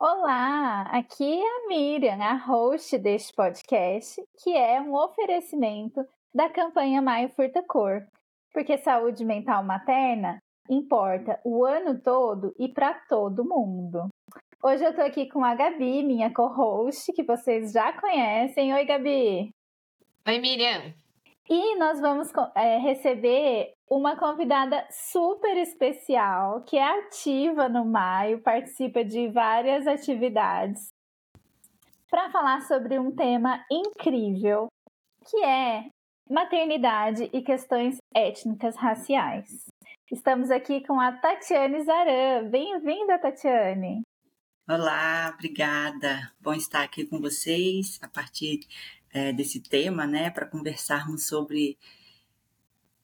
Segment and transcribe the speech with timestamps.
[0.00, 7.02] Olá, aqui é a Miriam, a host deste podcast, que é um oferecimento da campanha
[7.02, 8.06] Maio Furta Cor,
[8.54, 10.38] porque saúde mental materna
[10.70, 14.08] importa o ano todo e para todo mundo.
[14.62, 18.72] Hoje eu tô aqui com a Gabi, minha co-host, que vocês já conhecem.
[18.72, 19.50] Oi, Gabi!
[20.28, 20.94] Oi, Miriam.
[21.50, 29.02] E nós vamos é, receber uma convidada super especial, que é ativa no Maio, participa
[29.02, 30.88] de várias atividades,
[32.10, 34.66] para falar sobre um tema incrível,
[35.24, 35.86] que é
[36.28, 39.64] maternidade e questões étnicas raciais.
[40.12, 42.50] Estamos aqui com a Tatiane Zaran.
[42.50, 44.02] Bem-vinda, Tatiane!
[44.68, 46.30] Olá, obrigada.
[46.38, 48.60] Bom estar aqui com vocês a partir
[49.12, 51.78] é, desse tema, né, para conversarmos sobre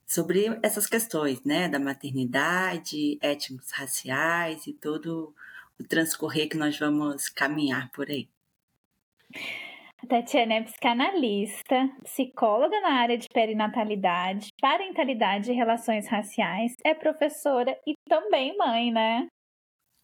[0.07, 5.35] sobre essas questões, né, da maternidade, étnicos raciais e todo
[5.81, 8.29] o transcorrer que nós vamos caminhar por aí.
[10.03, 17.75] A Tatiana é psicanalista, psicóloga na área de perinatalidade, parentalidade e relações raciais, é professora
[17.87, 19.27] e também mãe, né?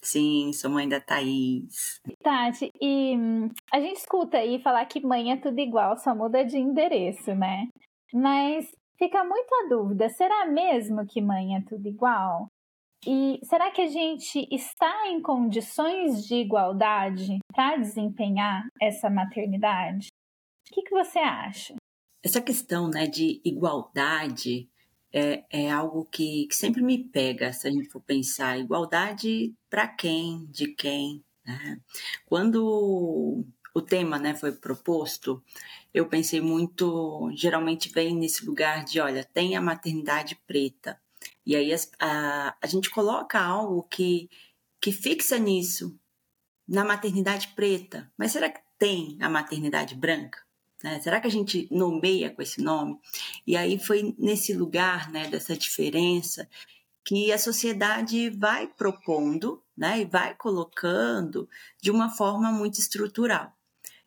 [0.03, 2.01] Sim, sou mãe da Thaís.
[2.23, 6.45] Tati, e hum, a gente escuta aí falar que mãe é tudo igual, só muda
[6.45, 7.69] de endereço, né?
[8.13, 12.49] Mas fica muito a dúvida: será mesmo que mãe é tudo igual?
[13.07, 20.09] E será que a gente está em condições de igualdade para desempenhar essa maternidade?
[20.71, 21.75] O que, que você acha?
[22.23, 24.70] Essa questão né, de igualdade
[25.13, 28.59] é, é algo que, que, sempre me pega, se a gente for pensar.
[28.59, 31.25] Igualdade para quem, de quem.
[31.45, 31.81] Né?
[32.27, 33.45] Quando
[33.75, 35.43] o tema né, foi proposto,
[35.93, 41.01] eu pensei muito, geralmente vem nesse lugar de, olha, tem a maternidade preta.
[41.45, 44.29] E aí a, a gente coloca algo que,
[44.81, 45.99] que fixa nisso,
[46.67, 48.11] na maternidade preta.
[48.17, 50.41] Mas será que tem a maternidade branca?
[50.83, 51.01] Né?
[51.01, 52.99] Será que a gente nomeia com esse nome?
[53.47, 56.49] E aí foi nesse lugar né, dessa diferença
[57.05, 61.49] que a sociedade vai propondo né, e vai colocando
[61.81, 63.53] de uma forma muito estrutural.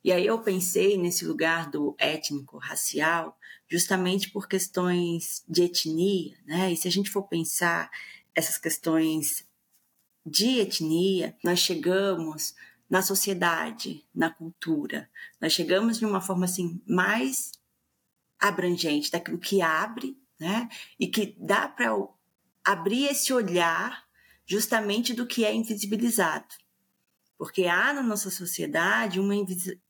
[0.03, 3.38] E aí eu pensei nesse lugar do étnico-racial,
[3.69, 6.73] justamente por questões de etnia, né?
[6.73, 7.90] E se a gente for pensar
[8.35, 9.47] essas questões
[10.25, 12.53] de etnia, nós chegamos
[12.90, 15.10] na sociedade, na cultura.
[15.42, 17.52] Nós chegamos de uma forma assim mais
[18.40, 20.70] abrangente, daquilo que abre, né?
[21.00, 21.96] E que dá para
[22.64, 24.06] abrir esse olhar
[24.46, 26.56] justamente do que é invisibilizado.
[27.38, 29.34] Porque há na nossa sociedade uma,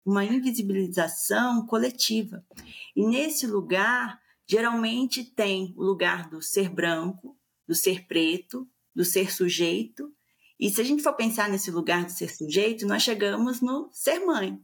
[0.06, 2.46] uma invisibilização coletiva.
[2.96, 7.38] E nesse lugar, geralmente tem o lugar do ser branco,
[7.68, 10.14] do ser preto, do ser sujeito
[10.63, 14.19] e se a gente for pensar nesse lugar de ser sujeito, nós chegamos no ser
[14.19, 14.57] mãe.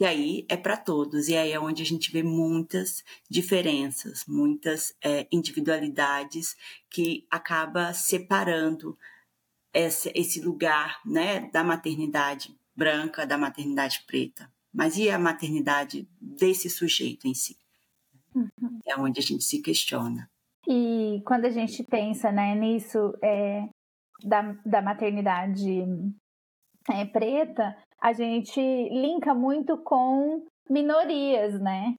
[0.00, 4.96] E aí é para todos, e aí é onde a gente vê muitas diferenças, muitas
[5.04, 6.56] é, individualidades
[6.88, 8.96] que acaba separando
[9.74, 14.50] esse, esse lugar né, da maternidade branca, da maternidade preta.
[14.72, 17.58] Mas e a maternidade desse sujeito em si?
[18.34, 18.80] Uhum.
[18.86, 20.30] É onde a gente se questiona.
[20.66, 23.68] E quando a gente pensa né, nisso, é,
[24.24, 25.84] da, da maternidade
[26.90, 31.94] é, preta, a gente linka muito com minorias, né?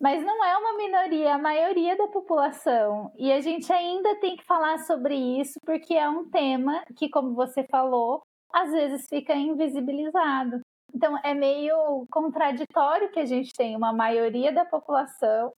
[0.00, 3.10] Mas não é uma minoria, é a maioria da população.
[3.16, 7.34] E a gente ainda tem que falar sobre isso, porque é um tema que, como
[7.34, 8.22] você falou,
[8.52, 10.60] às vezes fica invisibilizado.
[10.94, 15.52] Então é meio contraditório que a gente tem uma maioria da população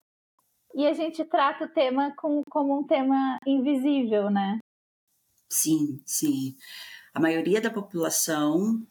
[0.75, 4.59] e a gente trata o tema com, como um tema invisível, né?
[5.49, 6.57] Sim, sim.
[7.15, 8.87] A maioria da população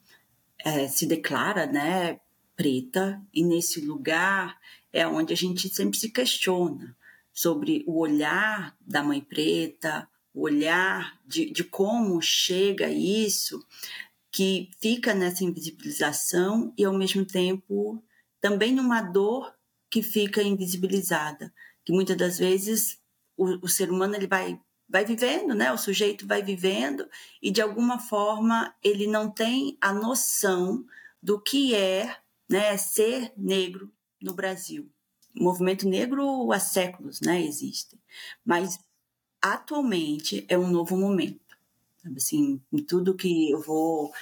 [0.59, 2.19] é, se declara, né,
[2.56, 4.59] preta, e nesse lugar
[4.92, 6.98] é onde a gente sempre se questiona
[7.31, 13.63] sobre o olhar da mãe preta, o olhar de, de como chega isso,
[14.31, 18.03] que fica nessa invisibilização e, ao mesmo tempo,
[18.42, 19.53] também numa dor
[19.89, 21.53] que fica invisibilizada,
[21.86, 23.00] que muitas das vezes
[23.36, 25.72] o, o ser humano ele vai vai vivendo, né?
[25.72, 27.07] O sujeito vai vivendo
[27.42, 30.86] e de alguma forma ele não tem a noção
[31.22, 32.18] do que é
[32.50, 33.92] né, ser negro
[34.22, 34.89] no Brasil.
[35.36, 38.00] O movimento negro há séculos né, existe,
[38.45, 38.80] mas
[39.42, 41.39] atualmente é um novo momento.
[42.16, 44.13] Assim, em tudo que eu vou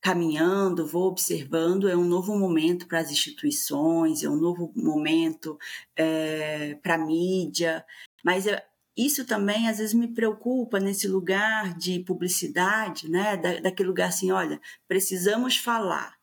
[0.00, 5.58] caminhando, vou observando, é um novo momento para as instituições, é um novo momento
[5.96, 7.84] é, para a mídia,
[8.24, 8.64] mas é,
[8.98, 13.36] isso também às vezes me preocupa nesse lugar de publicidade, né?
[13.36, 16.18] Da, daquele lugar assim, olha, precisamos falar,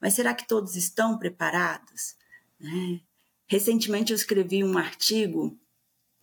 [0.00, 2.14] mas será que todos estão preparados?
[2.60, 3.00] Né?
[3.48, 5.58] Recentemente eu escrevi um artigo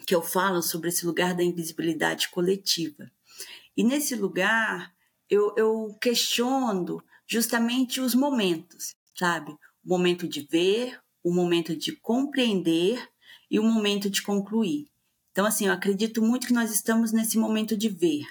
[0.08, 3.12] que eu falo sobre esse lugar da invisibilidade coletiva.
[3.76, 4.96] E nesse lugar
[5.30, 9.52] eu, eu questiono justamente os momentos, sabe?
[9.84, 13.06] O momento de ver, o momento de compreender
[13.52, 14.90] e o momento de concluir.
[15.40, 18.26] Então, assim, eu acredito muito que nós estamos nesse momento de ver.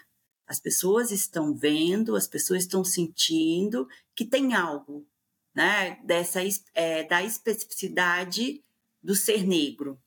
[0.46, 5.06] As pessoas estão vendo, as pessoas estão sentindo que tem algo,
[5.54, 5.98] né?
[6.04, 6.40] Dessa,
[6.74, 8.62] é, da especificidade
[9.02, 9.98] do ser negro.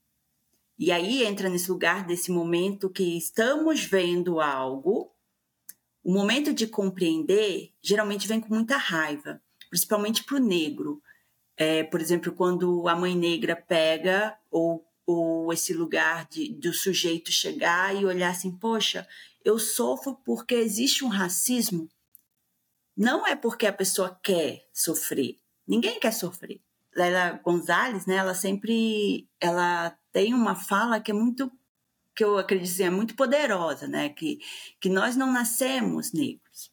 [0.77, 5.11] E aí entra nesse lugar desse momento que estamos vendo algo
[6.03, 11.01] o momento de compreender geralmente vem com muita raiva, principalmente para o negro.
[11.57, 17.31] É, por exemplo, quando a mãe negra pega ou, ou esse lugar de, do sujeito
[17.31, 19.07] chegar e olhar assim, poxa,
[19.43, 21.89] eu sofro porque existe um racismo.
[22.95, 25.37] Não é porque a pessoa quer sofrer.
[25.67, 26.61] Ninguém quer sofrer.
[26.95, 31.51] Leila Gonzalez, né, ela sempre ela tem uma fala que é muito
[32.13, 34.09] que eu acredito assim, é muito poderosa, né?
[34.09, 34.39] Que,
[34.79, 36.71] que nós não nascemos negros,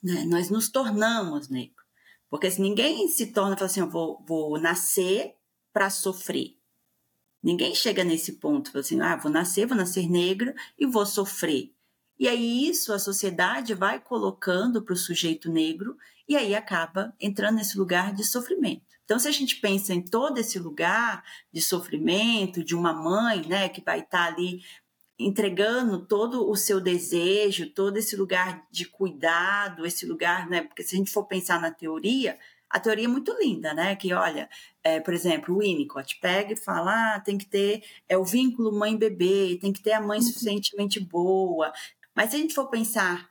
[0.00, 0.24] né?
[0.24, 1.84] Nós nos tornamos negros.
[2.30, 5.34] Porque se ninguém se torna, fala assim, eu vou, vou nascer
[5.72, 6.56] para sofrer.
[7.46, 11.72] Ninguém chega nesse ponto, assim, ah, vou nascer, vou nascer negra e vou sofrer.
[12.18, 15.96] E aí isso a sociedade vai colocando para o sujeito negro
[16.28, 18.82] e aí acaba entrando nesse lugar de sofrimento.
[19.04, 21.22] Então, se a gente pensa em todo esse lugar
[21.52, 24.60] de sofrimento, de uma mãe, né, que vai estar ali
[25.16, 30.96] entregando todo o seu desejo, todo esse lugar de cuidado, esse lugar, né, porque se
[30.96, 32.36] a gente for pensar na teoria,
[32.68, 33.96] a teoria é muito linda, né?
[33.96, 34.48] Que olha,
[34.82, 38.76] é, por exemplo, o Winnicott pega e fala: ah, tem que ter é o vínculo
[38.76, 40.24] mãe-bebê, tem que ter a mãe uhum.
[40.24, 41.72] suficientemente boa.
[42.14, 43.30] Mas se a gente for pensar,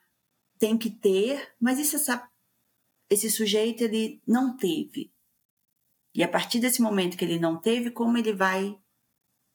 [0.60, 1.96] tem que ter, mas esse,
[3.10, 5.12] esse sujeito ele não teve.
[6.14, 8.78] E a partir desse momento que ele não teve, como ele vai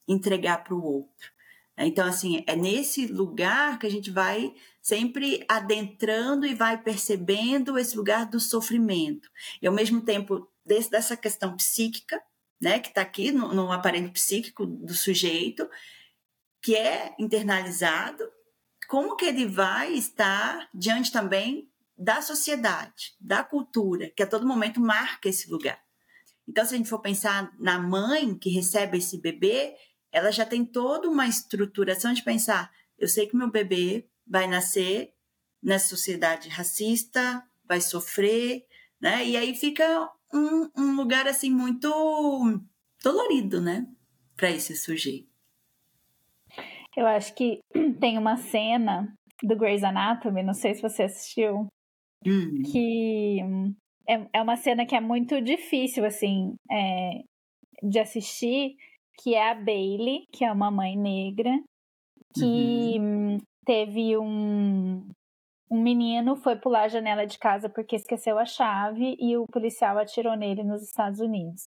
[0.06, 1.30] entregar para o outro?
[1.78, 7.96] Então, assim, é nesse lugar que a gente vai sempre adentrando e vai percebendo esse
[7.96, 9.30] lugar do sofrimento.
[9.60, 12.20] E, ao mesmo tempo, dessa questão psíquica,
[12.60, 15.68] né, que está aqui no, no aparelho psíquico do sujeito,
[16.62, 18.24] que é internalizado,
[18.88, 24.80] como que ele vai estar diante também da sociedade, da cultura, que a todo momento
[24.80, 25.80] marca esse lugar.
[26.48, 29.76] Então, se a gente for pensar na mãe que recebe esse bebê,
[30.10, 35.12] ela já tem toda uma estruturação de pensar: eu sei que meu bebê vai nascer
[35.60, 38.64] nessa sociedade racista, vai sofrer,
[39.00, 39.26] né?
[39.26, 41.90] E aí fica um, um lugar assim muito
[43.02, 43.86] dolorido, né,
[44.36, 45.28] para esse sujeito.
[46.96, 47.60] Eu acho que
[48.00, 49.12] tem uma cena
[49.42, 51.66] do Grey's Anatomy, não sei se você assistiu,
[52.26, 52.62] hum.
[52.70, 53.40] que
[54.08, 57.22] é, é uma cena que é muito difícil, assim, é,
[57.82, 58.76] de assistir,
[59.22, 61.50] que é a Bailey, que é uma mãe negra,
[62.34, 63.38] que uhum.
[63.70, 65.08] Teve um,
[65.70, 69.96] um menino foi pular a janela de casa porque esqueceu a chave e o policial
[69.96, 71.68] atirou nele nos Estados Unidos.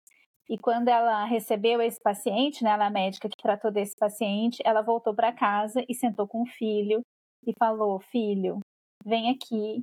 [0.47, 4.63] E quando ela recebeu esse paciente, né, ela é a médica que tratou desse paciente,
[4.63, 7.01] ela voltou para casa e sentou com o filho
[7.47, 8.59] e falou: Filho,
[9.03, 9.81] vem aqui,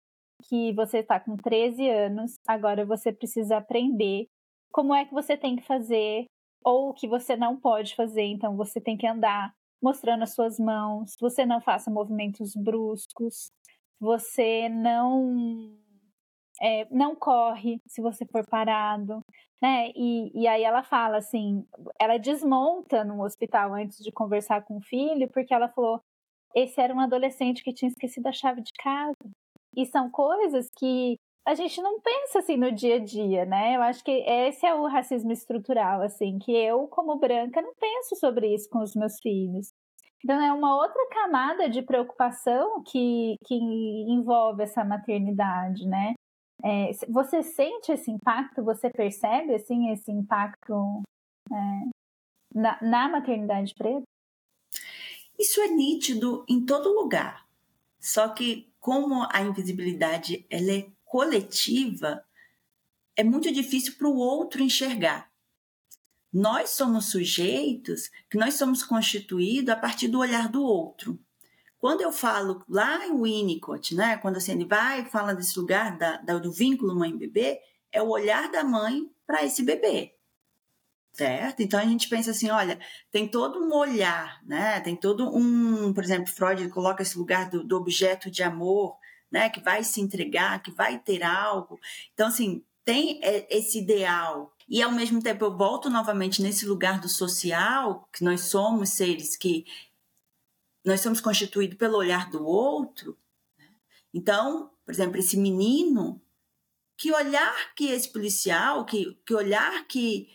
[0.47, 4.27] que você está com 13 anos, agora você precisa aprender
[4.71, 6.25] como é que você tem que fazer
[6.63, 8.25] ou o que você não pode fazer.
[8.25, 9.51] Então você tem que andar
[9.83, 13.51] mostrando as suas mãos, você não faça movimentos bruscos,
[13.99, 15.77] você não
[16.61, 19.21] é, não corre se você for parado,
[19.61, 19.91] né?
[19.95, 21.65] E, e aí ela fala assim,
[21.99, 26.01] ela desmonta no hospital antes de conversar com o filho, porque ela falou,
[26.55, 29.17] esse era um adolescente que tinha esquecido a chave de casa.
[29.75, 33.75] E são coisas que a gente não pensa assim no dia a dia, né?
[33.75, 38.15] Eu acho que esse é o racismo estrutural, assim, que eu, como branca, não penso
[38.15, 39.69] sobre isso com os meus filhos.
[40.23, 46.13] Então é uma outra camada de preocupação que, que envolve essa maternidade, né?
[46.63, 48.63] É, você sente esse impacto?
[48.63, 51.01] Você percebe assim esse impacto
[51.51, 51.89] é,
[52.55, 54.03] na, na maternidade preta?
[55.37, 57.45] Isso é nítido em todo lugar.
[57.99, 62.25] Só que como a invisibilidade ela é coletiva,
[63.15, 65.31] é muito difícil para o outro enxergar.
[66.33, 71.19] Nós somos sujeitos que nós somos constituídos a partir do olhar do outro.
[71.77, 75.95] Quando eu falo lá em Winnicott, né, quando assim, ele vai e fala desse lugar
[75.99, 77.59] da, da, do vínculo mãe-bebê,
[77.91, 80.15] é o olhar da mãe para esse bebê.
[81.13, 81.61] Certo?
[81.61, 82.79] Então a gente pensa assim, olha,
[83.11, 84.79] tem todo um olhar, né?
[84.79, 88.97] Tem todo um, por exemplo, Freud coloca esse lugar do, do objeto de amor,
[89.33, 89.49] né?
[89.49, 91.79] Que vai se entregar, que vai ter algo.
[92.13, 94.55] Então, assim, tem é, esse ideal.
[94.69, 99.35] E ao mesmo tempo eu volto novamente nesse lugar do social, que nós somos seres
[99.35, 99.65] que
[100.85, 103.17] nós somos constituídos pelo olhar do outro.
[103.57, 103.67] Né?
[104.13, 106.21] Então, por exemplo, esse menino,
[106.95, 110.29] que olhar que esse policial, que, que olhar que,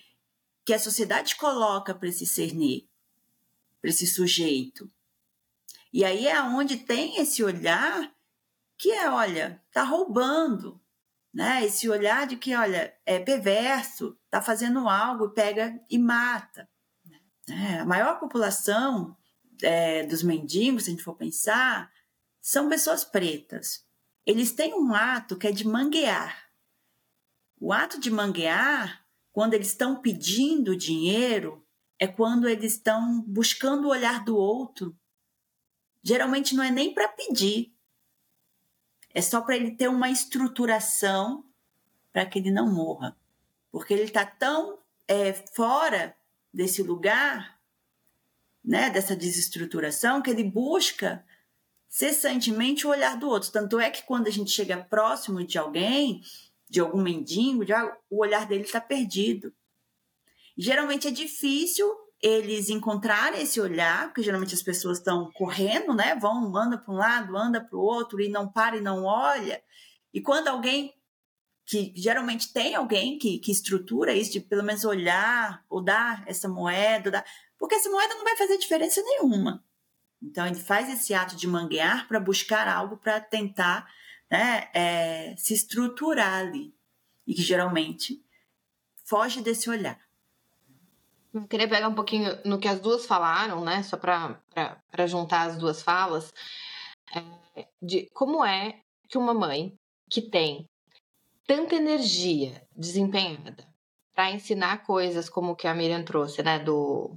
[0.65, 2.89] que a sociedade coloca para esse ser negro,
[3.81, 4.91] para esse sujeito.
[5.93, 8.13] E aí é onde tem esse olhar
[8.79, 10.81] que é, olha, tá roubando,
[11.35, 11.65] né?
[11.65, 16.69] Esse olhar de que, olha, é perverso, tá fazendo algo, pega e mata.
[17.49, 17.81] Né?
[17.81, 19.17] A maior população
[19.63, 21.91] é, dos mendigos, se a gente for pensar,
[22.41, 23.85] são pessoas pretas.
[24.25, 26.49] Eles têm um ato que é de manguear.
[27.61, 31.67] O ato de manguear, quando eles estão pedindo dinheiro,
[31.99, 34.97] é quando eles estão buscando o olhar do outro.
[36.03, 37.75] Geralmente não é nem para pedir,
[39.15, 41.45] é só para ele ter uma estruturação
[42.13, 43.17] para que ele não morra.
[43.71, 46.17] Porque ele está tão é, fora
[46.53, 47.59] desse lugar
[48.65, 51.25] né, dessa desestruturação, que ele busca
[51.89, 53.51] cessantemente o olhar do outro.
[53.51, 56.23] Tanto é que quando a gente chega próximo de alguém,
[56.69, 59.55] de algum mendigo, já, o olhar dele está perdido.
[60.57, 61.89] geralmente é difícil
[62.21, 66.17] eles encontrarem esse olhar, porque geralmente as pessoas estão correndo, né?
[66.17, 69.63] Vão, anda para um lado, anda para o outro e não para e não olha.
[70.13, 70.95] E quando alguém
[71.69, 76.49] que geralmente tem alguém que, que estrutura isso, de pelo menos olhar ou dar essa
[76.49, 77.25] moeda, dar,
[77.59, 79.63] porque essa moeda não vai fazer diferença nenhuma.
[80.23, 83.87] Então, ele faz esse ato de manguear para buscar algo para tentar
[84.31, 86.75] né, é, se estruturar ali.
[87.27, 88.25] E que geralmente
[89.05, 90.01] foge desse olhar.
[91.33, 93.83] Eu queria pegar um pouquinho no que as duas falaram, né?
[93.83, 96.33] Só para juntar as duas falas.
[97.15, 99.75] É, de como é que uma mãe
[100.11, 100.67] que tem
[101.47, 103.67] tanta energia desempenhada
[104.15, 106.59] para ensinar coisas como que a Miriam trouxe, né?
[106.59, 107.17] Do,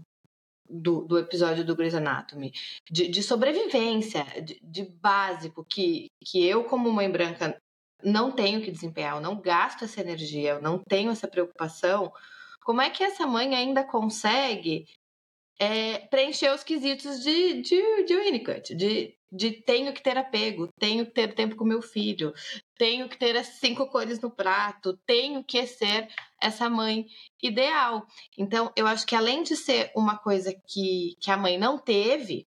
[0.72, 2.54] do, do episódio do Grey's Anatomy,
[2.90, 7.62] de, de sobrevivência, de, de, básico, que, que eu, como mãe branca,
[8.04, 12.12] não tenho que desempenhar, eu não gasto essa energia, eu não tenho essa preocupação.
[12.72, 14.88] Como é que essa mãe ainda consegue
[15.60, 21.06] é, preencher os quesitos de, de, de Winnicott, de, de tenho que ter apego, tenho
[21.06, 22.34] que ter tempo com meu filho,
[22.78, 26.08] tenho que ter as cinco cores no prato, tenho que ser
[26.42, 27.08] essa mãe
[27.44, 28.08] ideal.
[28.38, 32.48] Então, eu acho que além de ser uma coisa que, que a mãe não teve,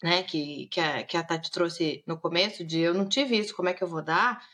[0.00, 3.56] né, que, que, a, que a Tati trouxe no começo, de eu não tive isso,
[3.56, 4.46] como é que eu vou dar?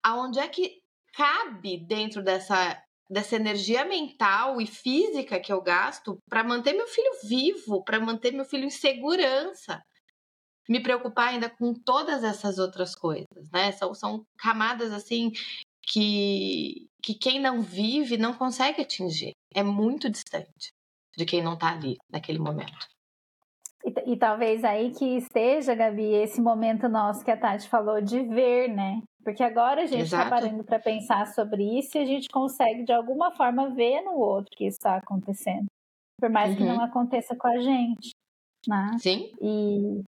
[0.00, 0.80] Aonde é que
[1.12, 7.12] cabe dentro dessa dessa energia mental e física que eu gasto para manter meu filho
[7.24, 9.82] vivo, para manter meu filho em segurança.
[10.68, 13.72] Me preocupar ainda com todas essas outras coisas, né?
[13.72, 15.32] São, são camadas assim
[15.82, 19.32] que, que quem não vive não consegue atingir.
[19.54, 20.72] É muito distante
[21.16, 22.86] de quem não está ali naquele momento.
[23.84, 28.22] E, e, talvez aí que esteja, Gabi, esse momento nosso que a Tati falou de
[28.22, 29.00] ver, né?
[29.28, 32.92] Porque agora a gente está parando para pensar sobre isso e a gente consegue, de
[32.92, 35.66] alguma forma, ver no outro que isso está acontecendo.
[36.18, 36.56] Por mais uhum.
[36.56, 36.84] que não uhum.
[36.84, 38.12] aconteça com a gente.
[38.66, 38.96] Né?
[38.98, 39.30] Sim.
[39.38, 40.02] E,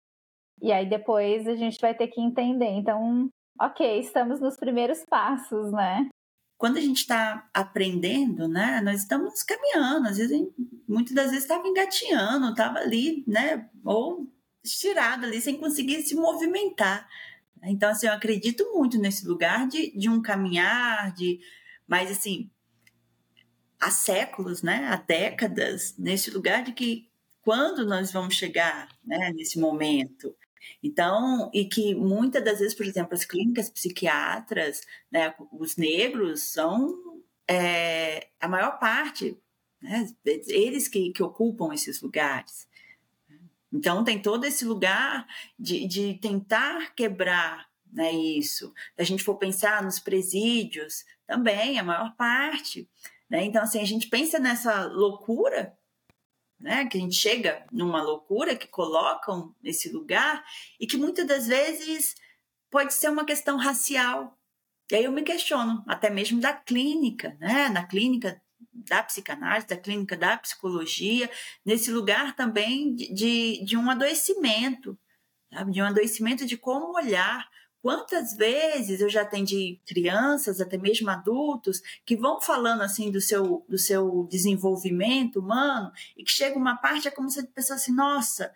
[0.62, 2.70] e aí depois a gente vai ter que entender.
[2.70, 3.28] Então,
[3.60, 6.08] ok, estamos nos primeiros passos, né?
[6.56, 10.48] Quando a gente está aprendendo, né, nós estamos caminhando, às vezes,
[10.88, 14.26] muitas das vezes estava engateando, estava ali, né, ou
[14.64, 17.06] estirado ali, sem conseguir se movimentar.
[17.64, 21.40] Então, assim, eu acredito muito nesse lugar de, de um caminhar, de.
[21.86, 22.50] Mas, assim,
[23.80, 24.86] há séculos, né?
[24.88, 27.08] Há décadas, nesse lugar de que
[27.42, 30.36] quando nós vamos chegar né, nesse momento.
[30.82, 36.94] Então, e que muitas das vezes, por exemplo, as clínicas psiquiatras, né, os negros são
[37.48, 39.36] é, a maior parte,
[39.80, 42.68] né, eles que, que ocupam esses lugares.
[43.72, 45.26] Então, tem todo esse lugar
[45.58, 48.72] de, de tentar quebrar né, isso.
[48.96, 52.88] Se a gente for pensar nos presídios, também, a maior parte.
[53.28, 53.44] Né?
[53.44, 55.76] Então, assim, a gente pensa nessa loucura,
[56.58, 60.44] né, que a gente chega numa loucura que colocam nesse lugar
[60.78, 62.14] e que muitas das vezes
[62.70, 64.36] pode ser uma questão racial.
[64.90, 67.68] E aí eu me questiono, até mesmo da clínica, né?
[67.68, 71.30] Na clínica da psicanálise, da clínica da psicologia,
[71.64, 74.98] nesse lugar também de, de, um adoecimento,
[75.52, 75.72] sabe?
[75.72, 77.48] de um adoecimento de como olhar.
[77.82, 83.64] Quantas vezes eu já atendi crianças, até mesmo adultos, que vão falando assim do seu,
[83.68, 87.94] do seu desenvolvimento humano e que chega uma parte é como se a pessoa assim,
[87.94, 88.52] nossa,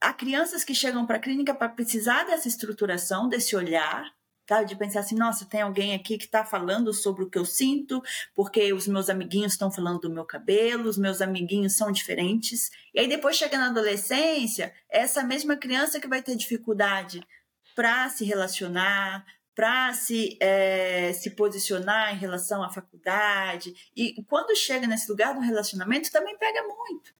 [0.00, 4.12] há crianças que chegam para a clínica para precisar dessa estruturação, desse olhar,
[4.46, 4.62] tá?
[4.62, 8.02] De pensar assim, nossa, tem alguém aqui que está falando sobre o que eu sinto,
[8.34, 12.70] porque os meus amiguinhos estão falando do meu cabelo, os meus amiguinhos são diferentes.
[12.94, 17.26] E aí depois chega na adolescência, é essa mesma criança que vai ter dificuldade
[17.74, 23.90] para se relacionar, para se, é, se posicionar em relação à faculdade.
[23.94, 27.14] E quando chega nesse lugar do relacionamento, também pega muito.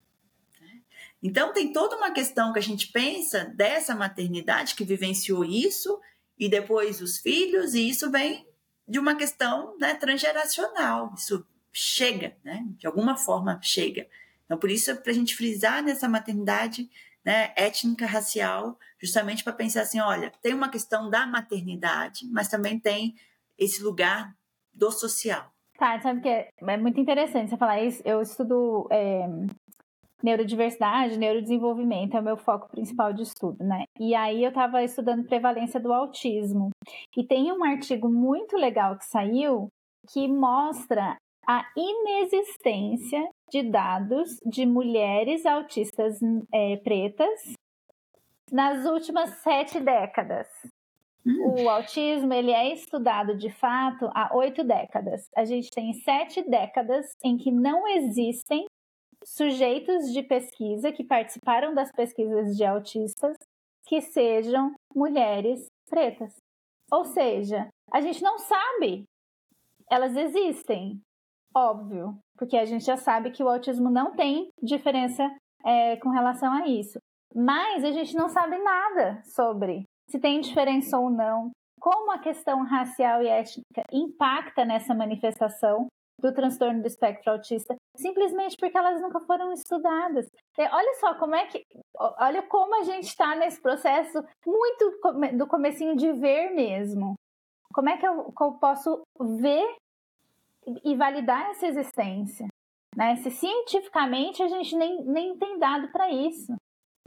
[0.60, 0.80] Né?
[1.22, 6.00] Então, tem toda uma questão que a gente pensa dessa maternidade que vivenciou isso
[6.42, 8.44] e depois os filhos, e isso vem
[8.88, 11.14] de uma questão né, transgeracional.
[11.16, 12.66] Isso chega, né?
[12.76, 14.08] De alguma forma chega.
[14.44, 16.90] Então, por isso, para a gente frisar nessa maternidade
[17.24, 22.76] né, étnica, racial, justamente para pensar assim, olha, tem uma questão da maternidade, mas também
[22.76, 23.14] tem
[23.56, 24.34] esse lugar
[24.74, 25.48] do social.
[25.78, 28.02] Tá, sabe que é, é muito interessante você falar isso.
[28.04, 29.28] Eu estudo é,
[30.22, 33.84] neurodiversidade, neurodesenvolvimento, é o meu foco principal de estudo, né?
[33.98, 36.70] E aí eu estava estudando prevalência do autismo.
[37.16, 39.68] E tem um artigo muito legal que saiu
[40.12, 46.18] que mostra a inexistência de dados de mulheres autistas
[46.52, 47.54] é, pretas
[48.50, 50.46] nas últimas sete décadas.
[51.24, 51.62] Hum.
[51.62, 55.28] O autismo ele é estudado de fato há oito décadas.
[55.36, 58.66] A gente tem sete décadas em que não existem
[59.24, 63.36] sujeitos de pesquisa que participaram das pesquisas de autistas
[63.86, 66.34] que sejam mulheres pretas.
[66.90, 69.04] Ou seja, a gente não sabe.
[69.90, 71.00] Elas existem,
[71.54, 75.22] óbvio, porque a gente já sabe que o autismo não tem diferença
[75.64, 76.98] é, com relação a isso.
[77.34, 82.62] Mas a gente não sabe nada sobre se tem diferença ou não, como a questão
[82.64, 85.86] racial e étnica impacta nessa manifestação
[86.20, 90.26] do transtorno do espectro autista, simplesmente porque elas nunca foram estudadas.
[90.58, 91.64] Olha só como é que,
[91.96, 97.14] olha como a gente está nesse processo muito do comecinho de ver mesmo.
[97.72, 99.02] Como é que eu, que eu posso
[99.40, 99.76] ver
[100.84, 102.46] e validar essa existência?
[102.96, 103.16] Né?
[103.16, 106.52] Se cientificamente a gente nem, nem tem dado para isso.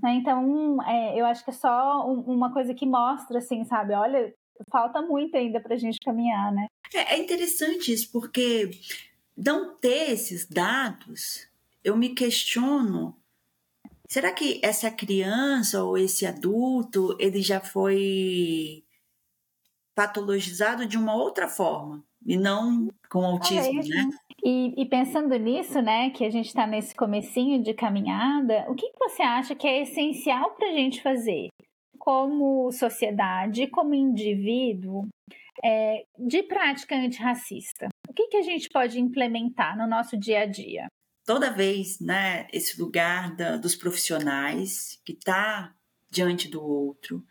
[0.01, 0.15] Né?
[0.15, 3.93] Então, é, eu acho que é só uma coisa que mostra, assim, sabe?
[3.93, 4.33] Olha,
[4.71, 6.67] falta muito ainda para a gente caminhar, né?
[6.93, 8.71] É, é interessante isso, porque
[9.37, 11.47] não ter esses dados,
[11.83, 13.15] eu me questiono,
[14.07, 18.83] será que essa criança ou esse adulto, ele já foi
[19.93, 24.09] patologizado de uma outra forma e não com autismo, é né?
[24.43, 28.91] E, e, pensando nisso, né, que a gente está nesse comecinho de caminhada, o que,
[28.91, 31.47] que você acha que é essencial para a gente fazer
[31.97, 35.07] como sociedade, como indivíduo,
[35.63, 37.87] é, de prática antirracista?
[38.07, 40.87] O que, que a gente pode implementar no nosso dia a dia?
[41.25, 45.73] Toda vez, né, esse lugar da, dos profissionais que está
[46.11, 47.25] diante do outro,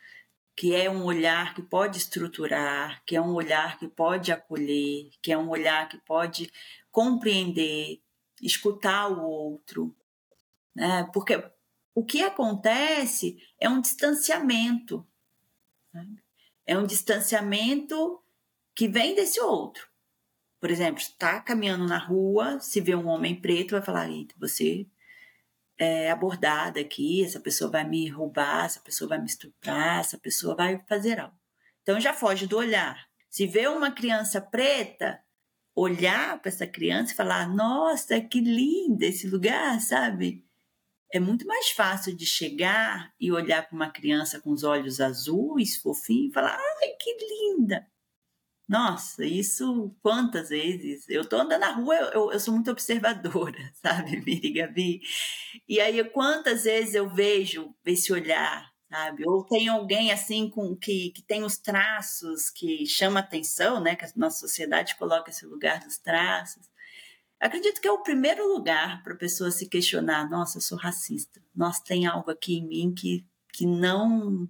[0.56, 5.32] que é um olhar que pode estruturar, que é um olhar que pode acolher, que
[5.32, 6.50] é um olhar que pode
[6.90, 8.00] compreender,
[8.40, 9.96] escutar o outro,
[10.74, 11.08] né?
[11.12, 11.42] Porque
[11.94, 15.06] o que acontece é um distanciamento,
[15.92, 16.23] sabe?
[16.66, 18.20] É um distanciamento
[18.74, 19.88] que vem desse outro.
[20.60, 24.86] Por exemplo, está caminhando na rua, se vê um homem preto, vai falar: você
[25.78, 30.54] é abordada aqui, essa pessoa vai me roubar, essa pessoa vai me estuprar, essa pessoa
[30.54, 31.36] vai fazer algo.
[31.82, 33.06] Então já foge do olhar.
[33.28, 35.20] Se vê uma criança preta,
[35.74, 40.43] olhar para essa criança e falar: nossa, que linda esse lugar, sabe?
[41.12, 45.76] É muito mais fácil de chegar e olhar para uma criança com os olhos azuis,
[45.76, 47.86] fofinho, e falar: ai, que linda!
[48.68, 51.06] Nossa, isso quantas vezes?
[51.08, 55.00] Eu tô andando na rua, eu, eu sou muito observadora, sabe, Miri Gabi?
[55.68, 59.22] E aí, quantas vezes eu vejo esse olhar, sabe?
[59.28, 63.94] Ou tem alguém assim com que, que tem os traços que chama atenção, né?
[63.96, 66.66] Que a nossa sociedade coloca esse lugar dos traços.
[67.44, 71.42] Acredito que é o primeiro lugar para a pessoa se questionar: nossa, eu sou racista.
[71.54, 74.48] Nossa, tem algo aqui em mim que, que não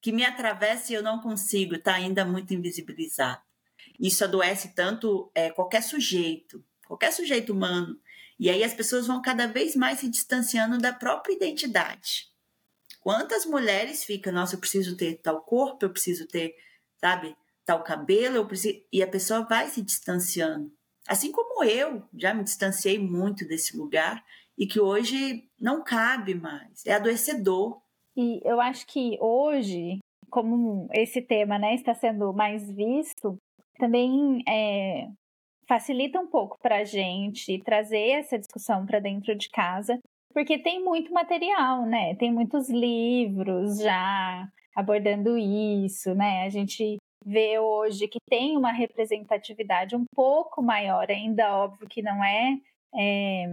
[0.00, 3.42] que me atravessa e eu não consigo, está ainda muito invisibilizado.
[4.00, 8.00] Isso adoece tanto é, qualquer sujeito, qualquer sujeito humano.
[8.40, 12.28] E aí as pessoas vão cada vez mais se distanciando da própria identidade.
[13.00, 16.56] Quantas mulheres ficam, nossa, eu preciso ter tal corpo, eu preciso ter,
[16.98, 18.82] sabe, tal cabelo, eu preciso...
[18.90, 20.72] e a pessoa vai se distanciando.
[21.08, 24.24] Assim como eu já me distanciei muito desse lugar
[24.56, 27.80] e que hoje não cabe mais, é adoecedor.
[28.16, 29.98] E eu acho que hoje,
[30.30, 33.36] como esse tema né, está sendo mais visto,
[33.78, 35.08] também é,
[35.66, 39.98] facilita um pouco para a gente trazer essa discussão para dentro de casa,
[40.32, 42.14] porque tem muito material, né?
[42.14, 46.44] Tem muitos livros já abordando isso, né?
[46.44, 52.22] A gente vê hoje que tem uma representatividade um pouco maior, ainda óbvio que não
[52.22, 52.56] é,
[52.94, 53.46] é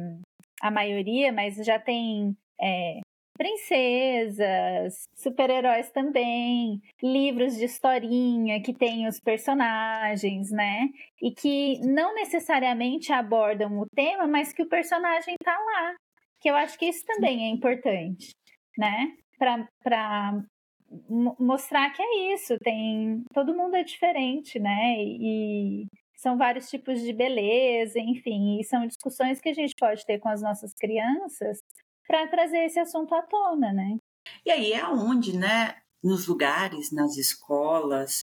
[0.61, 2.99] a maioria, mas já tem é,
[3.39, 10.89] princesas, super-heróis também, livros de historinha que tem os personagens, né?
[11.21, 15.95] E que não necessariamente abordam o tema, mas que o personagem tá lá.
[16.41, 18.31] Que eu acho que isso também é importante,
[18.77, 19.15] né?
[19.37, 20.43] Para
[21.39, 24.95] mostrar que é isso, tem todo mundo é diferente, né?
[24.99, 30.19] E são vários tipos de beleza, enfim, e são discussões que a gente pode ter
[30.19, 31.59] com as nossas crianças
[32.07, 33.97] para trazer esse assunto à tona, né?
[34.45, 38.21] E aí é onde, né, nos lugares, nas escolas,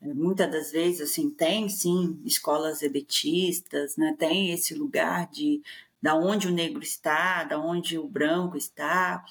[0.00, 4.14] muitas das vezes assim tem sim escolas elitistas, né?
[4.18, 5.62] Tem esse lugar de
[6.02, 9.24] da onde o negro está, da onde o branco está.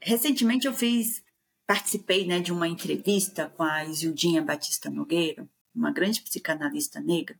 [0.00, 1.22] Recentemente eu fiz
[1.66, 7.38] participei, né, de uma entrevista com a Isildinha Batista Nogueira, uma grande psicanalista negra,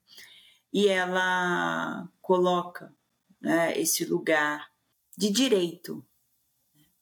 [0.72, 2.94] e ela coloca
[3.40, 4.70] né, esse lugar
[5.16, 6.04] de direito.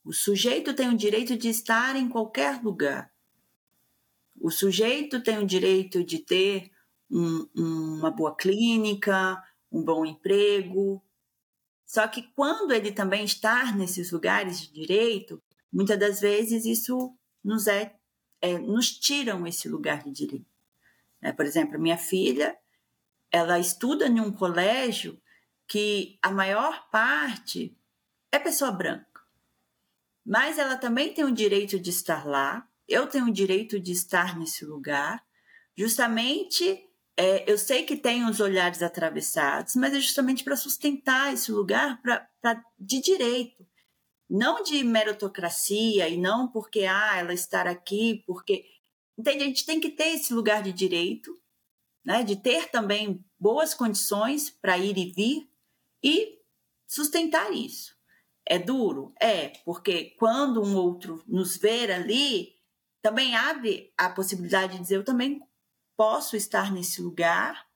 [0.04, 3.12] O sujeito tem o direito de estar em qualquer lugar.
[4.40, 6.72] O sujeito tem o direito de ter
[7.10, 11.04] um, uma boa clínica, um bom emprego.
[11.86, 17.66] Só que quando ele também está nesses lugares de direito, muitas das vezes isso nos
[17.66, 17.94] é,
[18.40, 20.46] é nos tiram esse lugar de direito.
[21.20, 21.32] Né?
[21.32, 22.56] Por exemplo, minha filha,
[23.30, 25.20] ela estuda em um colégio
[25.66, 27.76] que a maior parte
[28.32, 29.06] é pessoa branca.
[30.24, 34.38] Mas ela também tem o direito de estar lá, eu tenho o direito de estar
[34.38, 35.24] nesse lugar,
[35.76, 36.86] justamente.
[37.16, 42.00] É, eu sei que tem os olhares atravessados, mas é justamente para sustentar esse lugar
[42.00, 43.66] pra, pra, de direito,
[44.30, 48.64] não de meritocracia e não porque ah, ela estar aqui, porque
[49.18, 49.42] entende?
[49.42, 51.36] A gente tem que ter esse lugar de direito,
[52.04, 52.22] né?
[52.22, 55.50] De ter também boas condições para ir e vir
[56.02, 56.38] e
[56.86, 57.98] sustentar isso.
[58.46, 59.12] É duro?
[59.20, 62.54] É, porque quando um outro nos ver ali,
[63.02, 65.40] também abre a possibilidade de dizer: eu também
[65.96, 67.66] posso estar nesse lugar,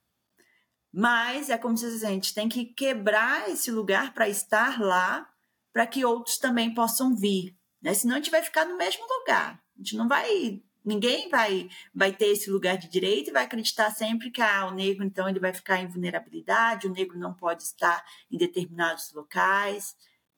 [0.93, 5.29] mas é como se a gente tem que quebrar esse lugar para estar lá,
[5.75, 7.57] para que outros também possam vir.
[7.83, 7.93] Né?
[7.93, 9.61] Senão a gente vai ficar no mesmo lugar.
[9.75, 10.63] A gente não vai.
[10.85, 14.71] Ninguém vai, vai ter esse lugar de direito e vai acreditar sempre que ah, o
[14.75, 19.97] negro, então, ele vai ficar em vulnerabilidade, o negro não pode estar em determinados locais.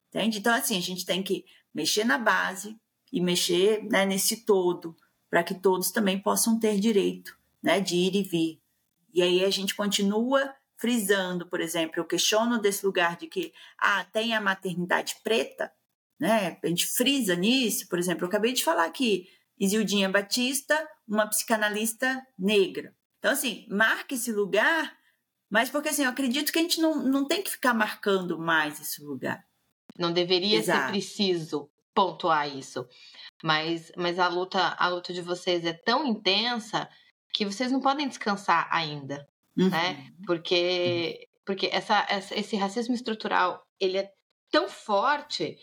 [0.09, 0.39] Entende?
[0.39, 1.45] Então, assim, a gente tem que
[1.75, 2.79] mexer na base
[3.13, 4.97] e mexer né, nesse todo,
[5.29, 8.63] para que todos também possam ter direito né, de ir e vir.
[9.13, 14.05] E aí a gente continua frisando, por exemplo, eu questiono desse lugar de que ah,
[14.05, 15.73] tem a maternidade preta,
[16.19, 16.59] né?
[16.63, 19.27] A gente frisa nisso, por exemplo, eu acabei de falar aqui,
[19.59, 22.95] Isildinha Batista, uma psicanalista negra.
[23.19, 24.95] Então, assim, marca esse lugar,
[25.51, 28.81] mas porque assim, eu acredito que a gente não, não tem que ficar marcando mais
[28.81, 29.45] esse lugar.
[29.99, 30.87] Não deveria Exato.
[30.87, 32.87] ser preciso pontuar isso.
[33.43, 36.89] Mas, mas a luta a luta de vocês é tão intensa
[37.33, 39.69] que vocês não podem descansar ainda, Uhum.
[39.71, 40.13] né?
[40.27, 44.11] Porque porque essa, essa, esse racismo estrutural ele é
[44.51, 45.57] tão forte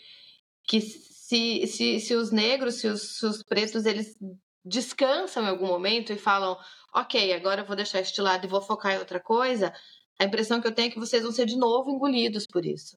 [0.66, 4.16] que se, se, se os negros, se os, se os pretos, eles
[4.64, 6.56] descansam em algum momento e falam,
[6.94, 9.74] ok, agora eu vou deixar este lado e vou focar em outra coisa,
[10.18, 12.96] a impressão que eu tenho é que vocês vão ser de novo engolidos por isso.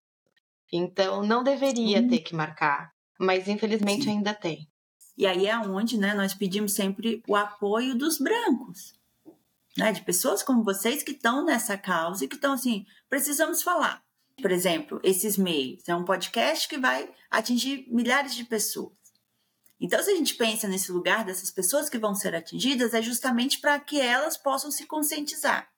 [0.71, 2.07] Então, não deveria Sim.
[2.07, 4.12] ter que marcar, mas infelizmente Sim.
[4.12, 4.67] ainda tem.
[5.17, 8.93] E aí é onde né, nós pedimos sempre o apoio dos brancos,
[9.77, 14.03] né, de pessoas como vocês que estão nessa causa e que estão assim, precisamos falar.
[14.41, 15.87] Por exemplo, esses meios.
[15.87, 18.93] É um podcast que vai atingir milhares de pessoas.
[19.79, 23.59] Então, se a gente pensa nesse lugar dessas pessoas que vão ser atingidas, é justamente
[23.59, 25.69] para que elas possam se conscientizar.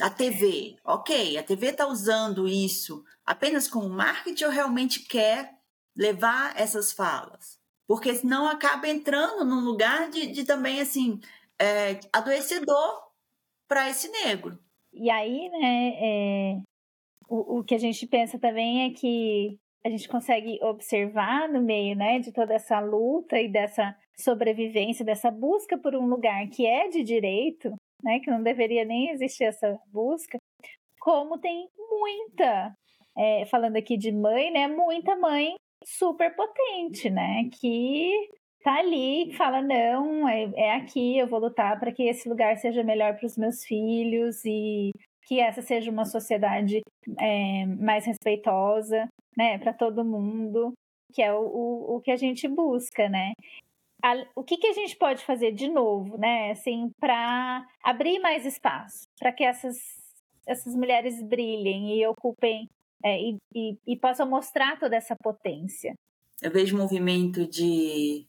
[0.00, 5.52] A TV, ok, a TV está usando isso apenas como marketing ou realmente quer
[5.94, 7.58] levar essas falas?
[7.86, 11.20] Porque senão acaba entrando num lugar de, de também, assim,
[11.58, 13.05] é, adoecedor
[13.68, 14.58] para esse negro.
[14.92, 16.60] E aí, né, é,
[17.28, 21.94] o, o que a gente pensa também é que a gente consegue observar no meio,
[21.94, 26.88] né, de toda essa luta e dessa sobrevivência, dessa busca por um lugar que é
[26.88, 30.38] de direito, né, que não deveria nem existir essa busca,
[31.00, 32.74] como tem muita,
[33.16, 38.10] é, falando aqui de mãe, né, muita mãe super potente, né, que
[38.66, 42.82] tá ali, fala não, é, é aqui, eu vou lutar para que esse lugar seja
[42.82, 44.90] melhor para os meus filhos e
[45.24, 46.80] que essa seja uma sociedade
[47.16, 50.72] é, mais respeitosa, né, para todo mundo,
[51.12, 53.34] que é o, o, o, que a gente busca, né?
[54.02, 58.44] A, o que, que a gente pode fazer de novo, né, assim, para abrir mais
[58.44, 59.76] espaço, para que essas,
[60.44, 62.68] essas mulheres brilhem e ocupem
[63.04, 65.94] é, e, e, e possam mostrar toda essa potência?
[66.42, 68.26] Eu vejo movimento de,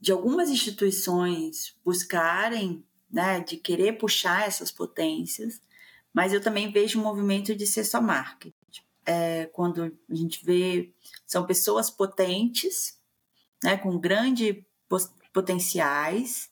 [0.00, 5.60] de algumas instituições buscarem, né, de querer puxar essas potências,
[6.12, 8.54] mas eu também vejo um movimento de ser só marketing.
[9.04, 10.92] É, quando a gente vê,
[11.26, 12.98] são pessoas potentes,
[13.62, 14.62] né, com grandes
[15.32, 16.50] potenciais.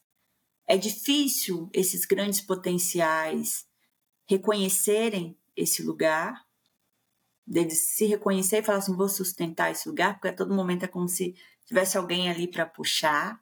[0.66, 3.66] É difícil esses grandes potenciais
[4.26, 6.44] reconhecerem esse lugar,
[7.46, 10.88] deles se reconhecer e falar assim, vou sustentar esse lugar, porque a todo momento é
[10.88, 13.40] como se tivesse alguém ali para puxar.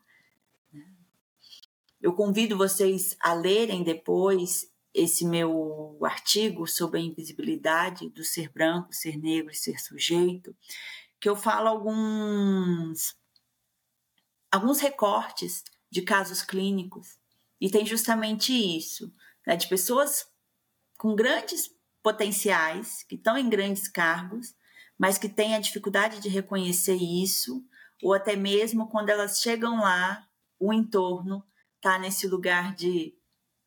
[2.01, 8.93] Eu convido vocês a lerem depois esse meu artigo sobre a invisibilidade do ser branco,
[8.93, 10.57] ser negro e ser sujeito,
[11.21, 13.17] que eu falo alguns
[14.53, 17.19] alguns recortes de casos clínicos
[17.61, 19.13] e tem justamente isso,
[19.45, 20.29] né, de pessoas
[20.97, 21.71] com grandes
[22.03, 24.55] potenciais, que estão em grandes cargos,
[24.97, 27.65] mas que têm a dificuldade de reconhecer isso,
[28.05, 30.29] ou até mesmo quando elas chegam lá,
[30.61, 31.43] o entorno
[31.77, 33.14] está nesse lugar de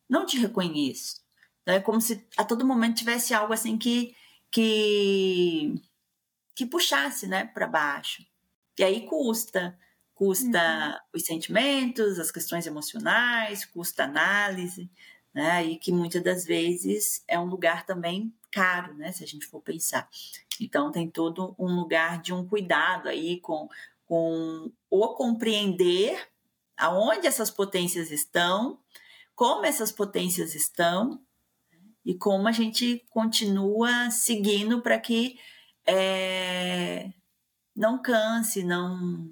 [0.08, 1.24] não te reconheço.
[1.64, 4.16] Então, é como se a todo momento tivesse algo assim que
[4.52, 5.82] que
[6.56, 8.24] que puxasse, né, para baixo.
[8.78, 9.78] E aí custa,
[10.14, 11.20] custa uhum.
[11.20, 14.90] os sentimentos, as questões emocionais, custa análise,
[15.34, 15.66] né?
[15.66, 19.62] E que muitas das vezes é um lugar também caro, né, se a gente for
[19.62, 20.08] pensar.
[20.62, 23.68] Então tem todo um lugar de um cuidado aí com
[24.08, 26.28] com o compreender
[26.76, 28.80] aonde essas potências estão,
[29.36, 31.22] como essas potências estão
[32.06, 35.38] e como a gente continua seguindo para que
[35.86, 37.12] é,
[37.76, 39.30] não canse, não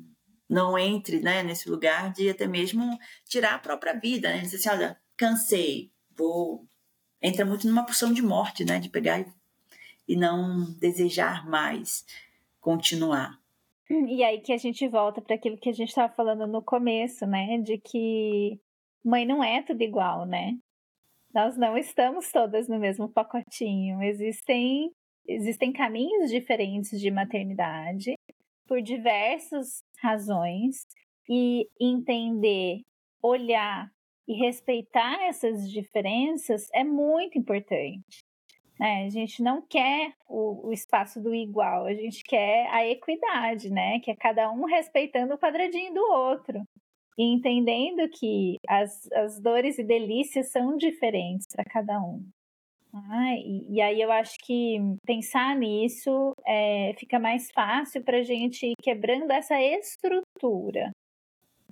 [0.47, 4.41] não entre né, nesse lugar de até mesmo tirar a própria vida, né?
[4.41, 6.67] Dizer assim, olha, cansei, vou...
[7.19, 8.79] Entra muito numa porção de morte, né?
[8.79, 9.25] De pegar e,
[10.07, 12.05] e não desejar mais
[12.61, 13.39] continuar.
[14.09, 17.25] E aí que a gente volta para aquilo que a gente estava falando no começo,
[17.25, 17.57] né?
[17.59, 18.59] De que
[19.03, 20.53] mãe não é tudo igual, né?
[21.33, 24.01] Nós não estamos todas no mesmo pacotinho.
[24.01, 24.89] Existem,
[25.27, 28.15] existem caminhos diferentes de maternidade
[28.67, 30.85] por diversas razões
[31.29, 32.81] e entender,
[33.21, 33.89] olhar
[34.27, 38.24] e respeitar essas diferenças é muito importante.
[38.79, 39.05] Né?
[39.05, 43.99] A gente não quer o, o, espaço do igual, a gente quer a equidade, né?
[44.01, 46.61] Que é cada um respeitando o quadradinho do outro.
[47.17, 52.25] E entendendo que as, as dores e delícias são diferentes para cada um.
[52.93, 58.23] Ah, e, e, aí eu acho que pensar nisso é, fica mais fácil para a
[58.23, 60.91] gente ir quebrando essa estrutura.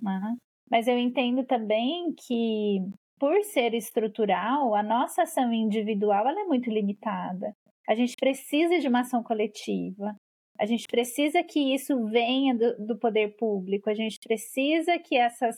[0.02, 0.36] Né?
[0.70, 2.80] Mas eu entendo também que
[3.18, 7.54] por ser estrutural, a nossa ação individual ela é muito limitada.
[7.88, 10.14] A gente precisa de uma ação coletiva.
[10.58, 13.90] A gente precisa que isso venha do, do poder público.
[13.90, 15.56] A gente precisa que essas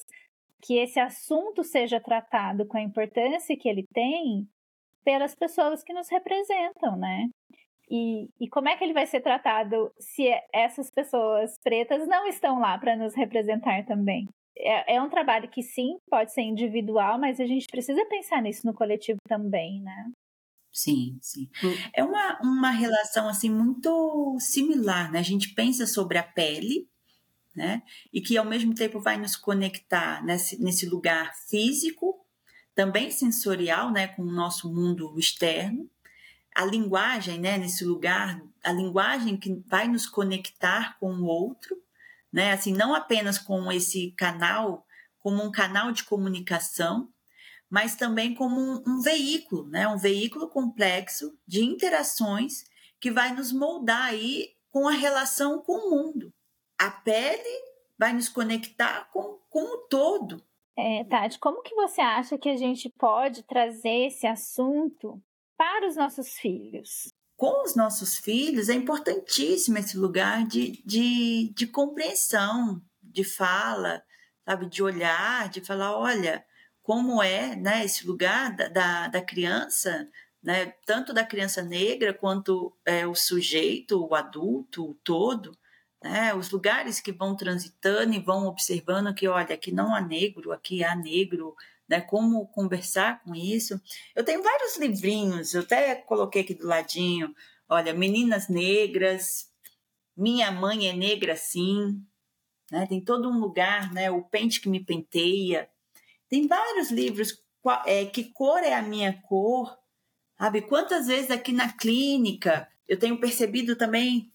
[0.62, 4.48] que esse assunto seja tratado com a importância que ele tem
[5.04, 7.28] pelas pessoas que nos representam, né?
[7.88, 12.58] E, e como é que ele vai ser tratado se essas pessoas pretas não estão
[12.58, 14.26] lá para nos representar também?
[14.58, 18.66] É, é, um trabalho que sim pode ser individual, mas a gente precisa pensar nisso
[18.66, 20.10] no coletivo também, né?
[20.72, 21.48] Sim, sim.
[21.94, 25.18] É uma, uma relação assim muito similar, né?
[25.18, 26.88] A gente pensa sobre a pele,
[27.54, 27.82] né?
[28.12, 32.22] E que ao mesmo tempo vai nos conectar nesse, nesse lugar físico,
[32.74, 34.06] também sensorial, né?
[34.08, 35.90] Com o nosso mundo externo.
[36.54, 37.56] A linguagem, né?
[37.56, 41.76] Nesse lugar, a linguagem que vai nos conectar com o outro
[42.36, 42.52] né?
[42.52, 44.84] Assim, não apenas com esse canal,
[45.20, 47.08] como um canal de comunicação,
[47.68, 49.88] mas também como um, um veículo, né?
[49.88, 52.64] Um veículo complexo de interações
[53.00, 56.30] que vai nos moldar aí com a relação com o mundo.
[56.78, 57.42] A pele
[57.98, 60.44] vai nos conectar com, com o todo.
[60.76, 65.18] É, Tati, como que você acha que a gente pode trazer esse assunto
[65.56, 67.10] para os nossos filhos?
[67.36, 74.02] Com os nossos filhos é importantíssimo esse lugar de, de, de compreensão, de fala,
[74.44, 74.66] sabe?
[74.66, 76.44] De olhar, de falar, olha,
[76.82, 80.08] como é né, esse lugar da, da, da criança,
[80.42, 85.52] né, tanto da criança negra quanto é, o sujeito, o adulto, o todo,
[86.02, 90.52] né, os lugares que vão transitando e vão observando que, olha, aqui não há negro,
[90.52, 91.54] aqui há negro,
[91.88, 93.80] né, como conversar com isso.
[94.14, 97.34] Eu tenho vários livrinhos, eu até coloquei aqui do ladinho,
[97.68, 99.50] olha, Meninas Negras,
[100.16, 102.02] Minha Mãe é Negra Sim,
[102.70, 105.70] né, tem todo um lugar, né, O Pente que Me Penteia,
[106.28, 107.42] tem vários livros,
[107.86, 109.76] é, Que Cor é a Minha Cor,
[110.36, 110.62] sabe?
[110.62, 114.32] Quantas vezes aqui na clínica eu tenho percebido também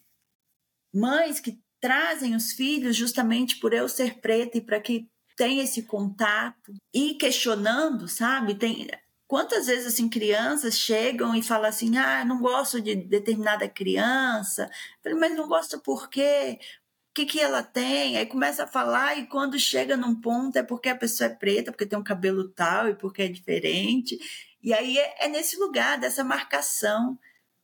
[0.93, 5.83] mães que trazem os filhos justamente por eu ser preta e para que tenha esse
[5.83, 8.55] contato e questionando, sabe?
[8.55, 8.87] Tem
[9.27, 14.69] quantas vezes assim crianças chegam e falam assim: "Ah, não gosto de determinada criança".
[15.17, 16.59] mas não gosto por quê?
[17.11, 18.17] O que, que ela tem?
[18.17, 21.71] Aí começa a falar e quando chega num ponto é porque a pessoa é preta,
[21.71, 24.17] porque tem um cabelo tal e porque é diferente.
[24.63, 27.19] E aí é, é nesse lugar dessa marcação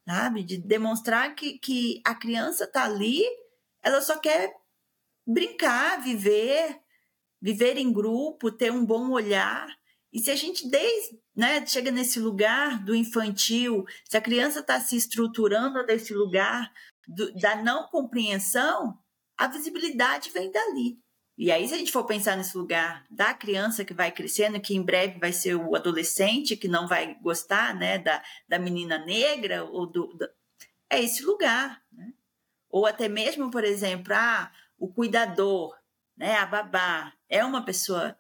[0.08, 0.41] sabe?
[0.43, 3.21] De demonstrar que, que a criança está ali,
[3.84, 4.53] ela só quer
[5.25, 6.80] brincar, viver,
[7.41, 9.67] viver em grupo, ter um bom olhar.
[10.12, 14.80] E se a gente desde, né, chega nesse lugar do infantil, se a criança está
[14.80, 16.71] se estruturando desse lugar
[17.08, 18.97] do, da não compreensão,
[19.38, 21.00] a visibilidade vem dali.
[21.38, 24.76] E aí, se a gente for pensar nesse lugar da criança que vai crescendo, que
[24.76, 29.63] em breve vai ser o adolescente que não vai gostar né, da, da menina negra,
[29.63, 30.28] ou do, do
[30.89, 31.80] é esse lugar.
[31.91, 32.12] Né?
[32.71, 35.78] Ou até mesmo, por exemplo, ah, o cuidador,
[36.17, 38.18] né, a babá, é uma pessoa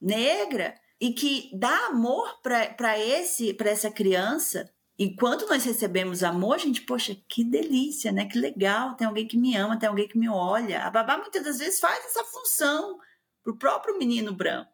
[0.00, 6.80] negra e que dá amor para essa criança e quando nós recebemos amor, a gente,
[6.80, 8.26] poxa, que delícia, né?
[8.26, 10.82] Que legal, tem alguém que me ama, tem alguém que me olha.
[10.82, 12.98] A babá muitas das vezes faz essa função
[13.44, 14.72] para o próprio menino branco.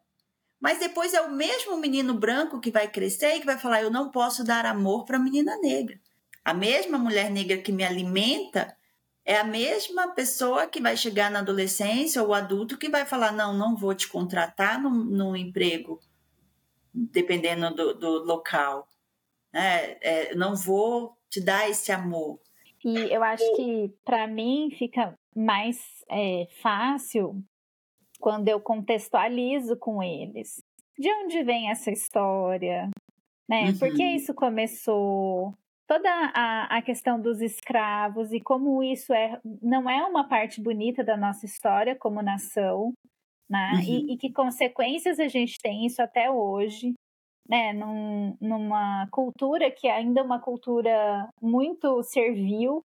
[0.59, 3.91] Mas depois é o mesmo menino branco que vai crescer e que vai falar: eu
[3.91, 5.99] não posso dar amor para a menina negra.
[6.43, 8.75] A mesma mulher negra que me alimenta
[9.25, 13.53] é a mesma pessoa que vai chegar na adolescência ou adulto que vai falar: não,
[13.53, 15.99] não vou te contratar no, no emprego,
[16.93, 18.87] dependendo do, do local
[19.55, 19.95] né?
[20.01, 22.37] É, não vou te dar esse amor.
[22.83, 25.79] E eu acho que para mim fica mais
[26.11, 27.41] é, fácil
[28.19, 30.61] quando eu contextualizo com eles.
[30.99, 32.89] De onde vem essa história?
[33.47, 33.69] Né?
[33.69, 33.79] Uhum.
[33.79, 35.53] Por que isso começou?
[35.87, 41.03] Toda a, a questão dos escravos e como isso é, não é uma parte bonita
[41.03, 42.91] da nossa história como nação,
[43.49, 43.73] né?
[43.75, 43.81] Uhum.
[43.81, 46.93] E, e que consequências a gente tem isso até hoje
[47.47, 52.81] né, num, numa cultura que ainda é uma cultura muito servil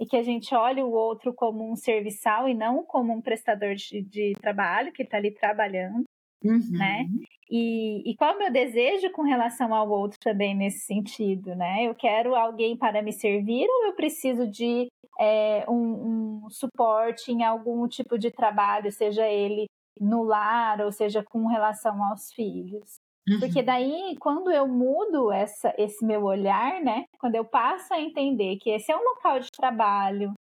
[0.00, 3.74] e que a gente olha o outro como um serviçal e não como um prestador
[3.74, 6.04] de, de trabalho que está ali trabalhando,
[6.44, 6.78] uhum.
[6.78, 7.06] né?
[7.50, 11.84] E, e qual é o meu desejo com relação ao outro também nesse sentido, né?
[11.84, 14.88] Eu quero alguém para me servir ou eu preciso de
[15.20, 19.66] é, um, um suporte em algum tipo de trabalho, seja ele
[20.00, 22.96] no lar ou seja com relação aos filhos?
[23.38, 23.64] Porque uhum.
[23.64, 27.04] daí, quando eu mudo essa, esse meu olhar, né?
[27.20, 30.32] Quando eu passo a entender que esse é um local de trabalho,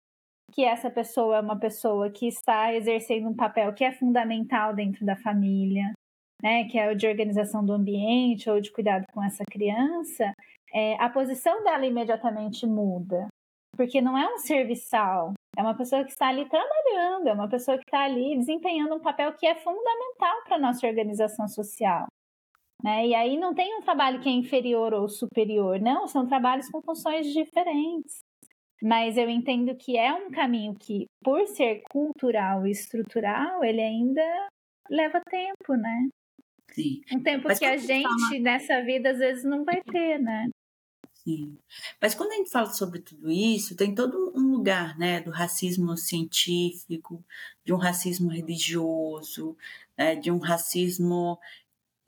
[0.51, 5.05] que essa pessoa é uma pessoa que está exercendo um papel que é fundamental dentro
[5.05, 5.93] da família,
[6.43, 6.65] né?
[6.65, 10.35] Que é o de organização do ambiente ou de cuidado com essa criança,
[10.73, 13.29] é, a posição dela imediatamente muda.
[13.77, 17.79] Porque não é um serviçal, é uma pessoa que está ali trabalhando, é uma pessoa
[17.79, 22.07] que está ali desempenhando um papel que é fundamental para a nossa organização social.
[22.83, 23.09] Né?
[23.09, 26.81] E aí não tem um trabalho que é inferior ou superior, não, são trabalhos com
[26.83, 28.21] funções diferentes.
[28.83, 34.49] Mas eu entendo que é um caminho que, por ser cultural e estrutural, ele ainda
[34.89, 36.09] leva tempo, né?
[36.73, 37.01] Sim.
[37.13, 38.39] Um tempo Mas que a gente, fala...
[38.41, 40.49] nessa vida, às vezes não vai ter, né?
[41.13, 41.59] Sim.
[42.01, 45.97] Mas quando a gente fala sobre tudo isso, tem todo um lugar, né, do racismo
[45.97, 47.23] científico,
[47.65, 49.57] de um racismo religioso,
[49.99, 51.39] né, de um racismo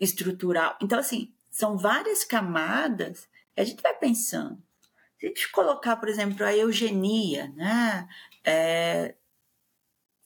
[0.00, 0.78] estrutural.
[0.80, 4.62] Então, assim, são várias camadas que a gente vai pensando.
[5.22, 8.08] Se a gente colocar, por exemplo, a eugenia, né?
[8.42, 9.14] É,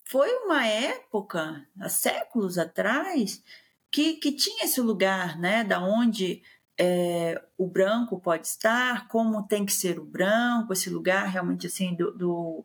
[0.07, 3.45] foi uma época, há séculos atrás,
[3.91, 5.63] que, que tinha esse lugar, né?
[5.65, 6.43] Da onde
[6.79, 11.95] é, o branco pode estar, como tem que ser o branco, esse lugar realmente assim
[11.95, 12.65] do, do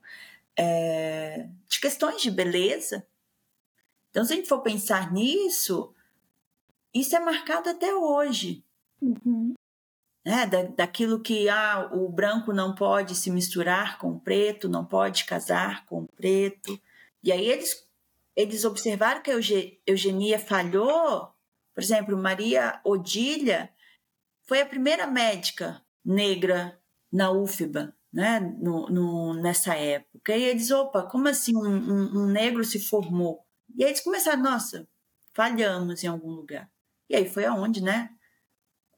[0.56, 3.06] é, de questões de beleza.
[4.10, 5.94] Então, se a gente for pensar nisso,
[6.94, 8.64] isso é marcado até hoje.
[9.02, 9.54] Uhum.
[10.26, 10.45] Né?
[10.45, 15.26] Da, daquilo que ah, o branco não pode se misturar com o preto, não pode
[15.26, 16.80] casar com o preto.
[17.24, 17.88] E aí eles,
[18.36, 19.39] eles observaram que a
[19.88, 21.32] eugenia falhou,
[21.74, 23.69] por exemplo, Maria Odília
[24.47, 26.80] foi a primeira médica negra
[27.11, 30.36] na UFBA, né, no, no, nessa época.
[30.36, 33.45] E eles, opa, como assim um, um, um negro se formou?
[33.76, 34.88] E aí eles começaram, nossa,
[35.34, 36.69] falhamos em algum lugar.
[37.09, 38.09] E aí foi aonde, né?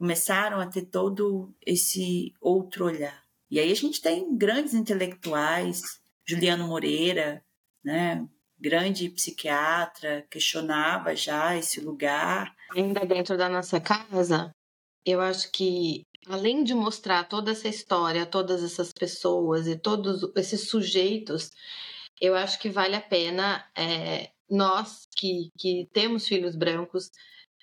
[0.03, 3.23] Começaram a ter todo esse outro olhar.
[3.49, 5.81] E aí a gente tem grandes intelectuais,
[6.27, 7.41] Juliano Moreira,
[7.81, 8.27] né?
[8.59, 12.53] grande psiquiatra, questionava já esse lugar.
[12.75, 14.53] Ainda dentro da nossa casa,
[15.05, 20.67] eu acho que além de mostrar toda essa história, todas essas pessoas e todos esses
[20.67, 21.49] sujeitos,
[22.19, 27.09] eu acho que vale a pena é, nós que, que temos filhos brancos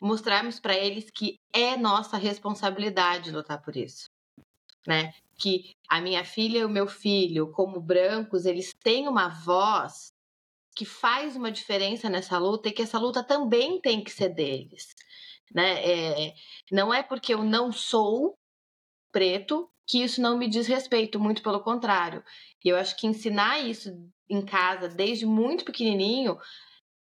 [0.00, 4.08] mostrarmos para eles que é nossa responsabilidade lutar por isso,
[4.86, 5.12] né?
[5.38, 10.12] Que a minha filha e o meu filho, como brancos, eles têm uma voz
[10.74, 14.94] que faz uma diferença nessa luta e que essa luta também tem que ser deles.
[15.54, 16.28] Né?
[16.28, 16.34] É,
[16.70, 18.38] não é porque eu não sou
[19.12, 22.24] preto que isso não me diz respeito, muito pelo contrário.
[22.64, 23.90] E eu acho que ensinar isso
[24.28, 26.38] em casa desde muito pequenininho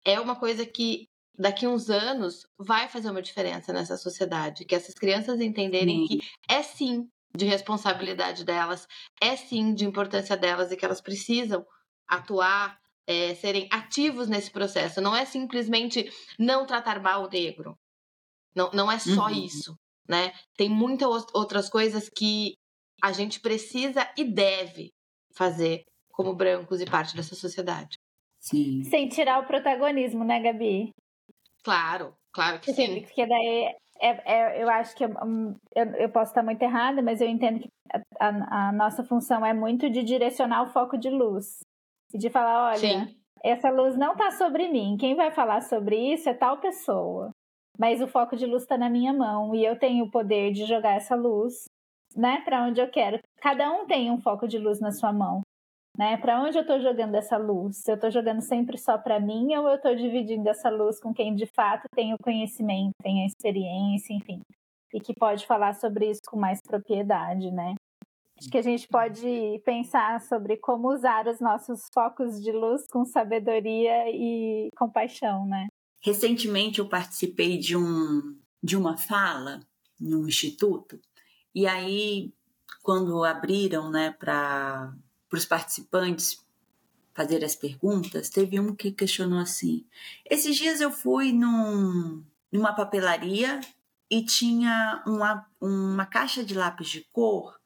[0.05, 1.07] é uma coisa que
[1.39, 6.19] daqui uns anos vai fazer uma diferença nessa sociedade, que essas crianças entenderem sim.
[6.19, 8.87] que é sim de responsabilidade delas,
[9.21, 11.65] é sim de importância delas e que elas precisam
[12.09, 15.01] atuar, é, serem ativos nesse processo.
[15.01, 17.79] Não é simplesmente não tratar mal o negro.
[18.55, 19.45] Não, não é só uhum.
[19.45, 19.77] isso,
[20.09, 20.33] né?
[20.57, 22.55] Tem muitas outras coisas que
[23.03, 24.91] a gente precisa e deve
[25.37, 27.97] fazer como brancos e parte dessa sociedade.
[28.41, 28.83] Sim.
[28.85, 30.91] Sem tirar o protagonismo, né, Gabi?
[31.69, 33.03] Claro, claro que sim.
[33.03, 35.11] Porque daí é, é, eu acho que eu,
[35.77, 37.69] eu, eu, posso estar muito errada, mas eu entendo que
[38.19, 41.59] a, a, nossa função é muito de direcionar o foco de luz.
[42.15, 43.17] E de falar, olha, sim.
[43.45, 44.97] essa luz não está sobre mim.
[44.99, 47.33] Quem vai falar sobre isso é tal pessoa.
[47.79, 50.65] Mas o foco de luz está na minha mão e eu tenho o poder de
[50.65, 51.65] jogar essa luz,
[52.17, 53.21] né, para onde eu quero.
[53.43, 55.43] Cada um tem um foco de luz na sua mão
[55.99, 56.17] né?
[56.17, 57.87] Para onde eu estou jogando essa luz?
[57.89, 61.35] Eu estou jogando sempre só para mim ou eu estou dividindo essa luz com quem
[61.35, 64.41] de fato tem o conhecimento, tem a experiência, enfim,
[64.95, 67.75] e que pode falar sobre isso com mais propriedade, né?
[68.39, 73.05] Acho que a gente pode pensar sobre como usar os nossos focos de luz com
[73.05, 75.67] sabedoria e compaixão, né?
[76.01, 79.61] Recentemente eu participei de um de uma fala
[80.01, 81.01] no instituto
[81.53, 82.33] e aí
[82.83, 84.93] quando abriram, né, para
[85.29, 86.45] para os participantes
[87.15, 89.85] fazer as perguntas, teve um que questionou assim:
[90.25, 93.61] esses dias eu fui num, numa papelaria
[94.09, 97.59] e tinha uma, uma caixa de lápis de cor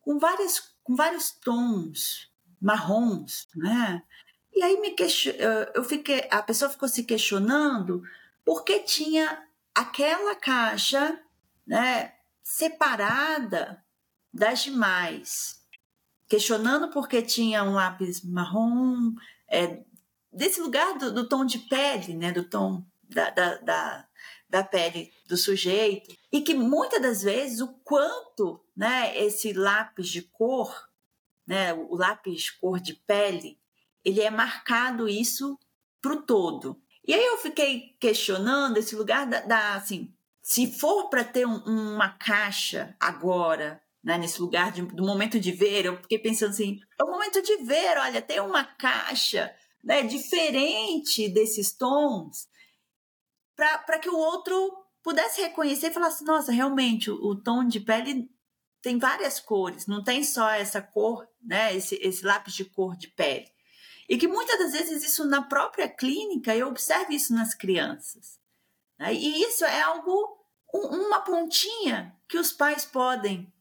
[0.00, 2.30] com, várias, com vários tons
[2.60, 4.02] marrons, né?
[4.54, 5.34] E aí me question...
[5.74, 8.02] eu fiquei, a pessoa ficou se questionando
[8.44, 11.20] por que tinha aquela caixa,
[11.66, 13.84] né, separada
[14.32, 15.65] das demais
[16.28, 19.14] questionando porque tinha um lápis marrom,
[19.48, 19.82] é,
[20.32, 24.08] desse lugar do, do, tom de pele, né, do tom da, da, da,
[24.48, 30.22] da, pele do sujeito, e que muitas das vezes o quanto né, esse lápis de
[30.22, 30.74] cor,
[31.46, 33.58] né, o lápis cor de pele,
[34.04, 35.58] ele é marcado isso
[36.02, 36.80] para o todo.
[37.06, 40.12] E aí eu fiquei questionando esse lugar da, da assim,
[40.42, 45.50] se for para ter um, uma caixa agora né, nesse lugar de, do momento de
[45.50, 49.52] ver, eu fiquei pensando assim, é o momento de ver, olha, tem uma caixa
[49.82, 52.46] né, diferente desses tons,
[53.56, 54.54] para que o outro
[55.02, 58.30] pudesse reconhecer e falar assim, nossa, realmente, o, o, tom de pele
[58.80, 63.08] tem várias cores, não tem só essa cor, né, esse, esse lápis de cor de
[63.08, 63.50] pele.
[64.08, 68.38] E que muitas das vezes isso na própria clínica, eu observo isso nas crianças.
[69.00, 69.12] Né?
[69.14, 70.38] E isso é algo,
[70.72, 73.52] um, uma pontinha que os pais podem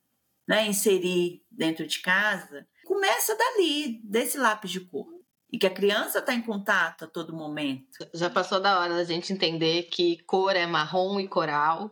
[0.48, 5.08] né, inserir dentro de casa, começa dali, desse lápis de cor.
[5.52, 7.98] E que a criança está em contato a todo momento.
[8.14, 11.91] Já passou da hora da gente entender que cor é marrom e coral,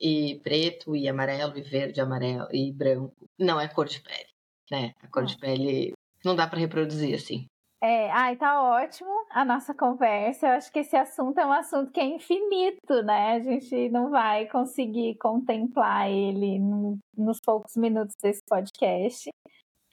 [0.00, 3.28] e preto e amarelo, e verde, e amarelo e branco.
[3.38, 4.28] Não é cor de pele,
[4.70, 4.94] né?
[5.02, 5.92] A cor de pele
[6.24, 7.46] não dá para reproduzir assim.
[7.82, 10.48] É, ai, tá ótimo a nossa conversa.
[10.48, 13.34] Eu acho que esse assunto é um assunto que é infinito, né?
[13.34, 19.30] A gente não vai conseguir contemplar ele no, nos poucos minutos desse podcast.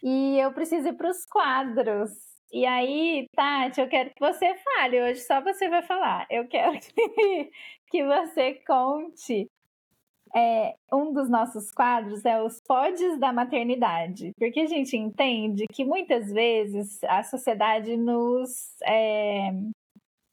[0.04, 2.12] E eu preciso ir para os quadros.
[2.52, 5.02] E aí, Tati, eu quero que você fale.
[5.02, 6.26] Hoje só você vai falar.
[6.30, 7.52] Eu quero que,
[7.92, 9.48] que você conte
[10.36, 15.86] é, um dos nossos quadros é os pods da maternidade, porque a gente entende que
[15.86, 18.50] muitas vezes a sociedade nos,
[18.84, 19.52] é,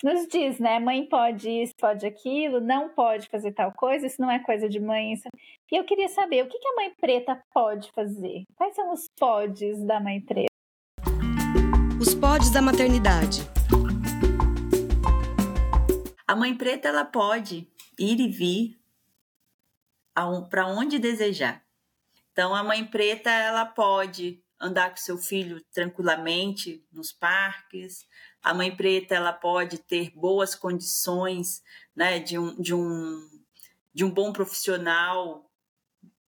[0.03, 0.78] nos diz, né?
[0.78, 4.80] Mãe pode isso, pode aquilo, não pode fazer tal coisa, isso não é coisa de
[4.80, 5.12] mãe.
[5.12, 5.28] Isso...
[5.72, 8.45] E eu queria saber o que, que a mãe preta pode fazer?
[8.57, 10.49] Quais são os podes da mãe preta?
[12.01, 13.40] Os podes da maternidade.
[16.26, 17.68] A mãe preta ela pode
[17.99, 18.84] ir e vir
[20.51, 21.65] para onde desejar.
[22.33, 28.07] Então a mãe preta ela pode andar com seu filho tranquilamente nos parques.
[28.43, 31.62] A mãe preta ela pode ter boas condições,
[31.95, 33.29] né, de um, de um,
[33.93, 35.51] de um bom profissional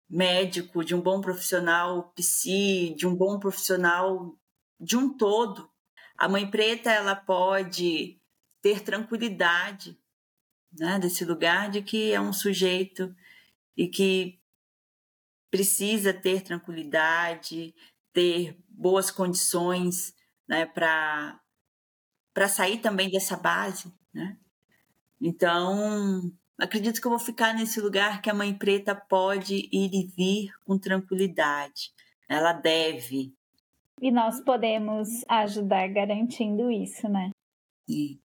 [0.09, 4.37] médico, de um bom profissional psi, de um bom profissional
[4.79, 5.69] de um todo.
[6.17, 8.21] A mãe preta ela pode
[8.63, 9.99] ter tranquilidade,
[10.73, 13.15] né, desse lugar de que é um sujeito
[13.77, 14.41] e que
[15.51, 17.75] precisa ter tranquilidade,
[18.13, 20.15] ter boas condições
[20.49, 21.41] né, para
[22.49, 23.93] sair também dessa base.
[24.13, 24.37] Né?
[25.21, 30.07] Então, acredito que eu vou ficar nesse lugar que a mãe preta pode ir e
[30.07, 31.93] vir com tranquilidade.
[32.29, 33.35] Ela deve.
[34.01, 37.31] E nós podemos ajudar garantindo isso, né?
[37.89, 38.21] Sim.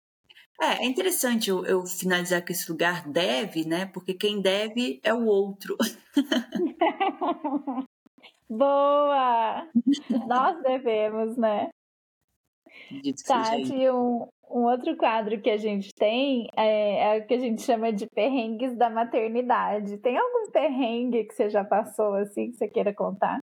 [0.60, 3.86] É, é interessante eu, eu, finalizar com esse lugar deve, né?
[3.86, 5.76] Porque quem deve é o outro.
[8.48, 9.66] Boa!
[10.28, 11.70] Nós devemos, né?
[13.26, 17.62] Tati, um, um outro quadro que a gente tem é, é, o que a gente
[17.62, 19.96] chama de perrengues da maternidade.
[19.98, 23.39] Tem algum perrengue que você já passou assim que você queira contar?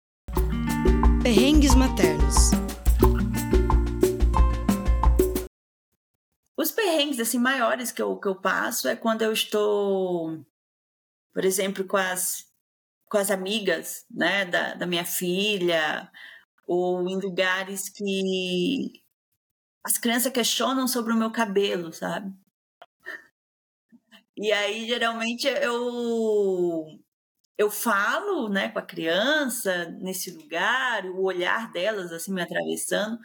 [6.58, 10.46] Os perrengues assim maiores que eu, que eu passo é quando eu estou,
[11.34, 12.46] por exemplo, com as
[13.10, 16.12] com as amigas né, da, da minha filha,
[16.68, 18.92] ou em lugares que
[19.86, 22.34] as crianças questionam sobre o meu cabelo, sabe?
[24.38, 26.86] E aí, geralmente, eu
[27.58, 33.18] eu falo né, com a criança nesse lugar, o olhar delas assim me atravessando,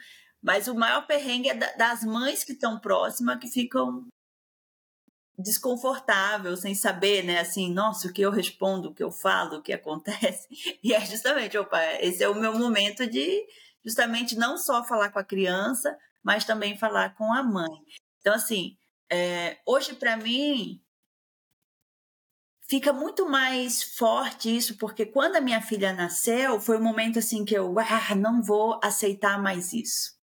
[0.42, 4.06] mas o maior perrengue é das mães que estão próximas que ficam
[5.38, 9.62] desconfortável, sem saber, né, assim, nossa, o que eu respondo, o que eu falo, o
[9.62, 10.48] que acontece.
[10.82, 13.46] E é justamente, opa, esse é o meu momento de
[13.84, 17.70] justamente não só falar com a criança, mas também falar com a mãe.
[18.20, 18.76] Então, assim,
[19.10, 20.80] é, hoje para mim
[22.68, 27.44] fica muito mais forte isso, porque quando a minha filha nasceu, foi um momento assim
[27.44, 30.19] que eu, ah, não vou aceitar mais isso.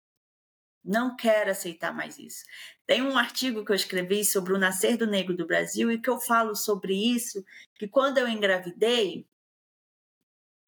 [0.86, 2.44] Não quero aceitar mais isso.
[2.86, 6.08] Tem um artigo que eu escrevi sobre o nascer do negro do Brasil e que
[6.08, 9.26] eu falo sobre isso, que quando eu engravidei,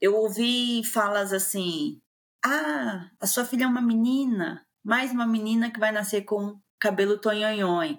[0.00, 2.00] eu ouvi falas assim:
[2.44, 7.18] "Ah, a sua filha é uma menina, mais uma menina que vai nascer com cabelo
[7.18, 7.98] tonhonhon".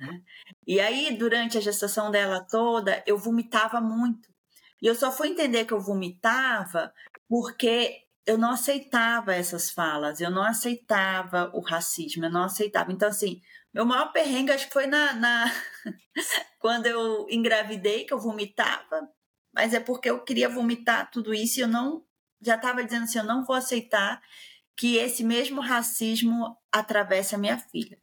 [0.00, 0.22] Né?
[0.66, 4.28] E aí, durante a gestação dela toda, eu vomitava muito.
[4.82, 6.92] E eu só fui entender que eu vomitava
[7.28, 12.90] porque eu não aceitava essas falas, eu não aceitava o racismo, eu não aceitava.
[12.92, 13.40] Então, assim,
[13.72, 15.52] meu maior perrengue acho que foi na, na...
[16.58, 19.08] quando eu engravidei, que eu vomitava,
[19.54, 22.04] mas é porque eu queria vomitar tudo isso e eu não.
[22.40, 24.20] Já estava dizendo assim: eu não vou aceitar
[24.76, 27.98] que esse mesmo racismo atravesse a minha filha.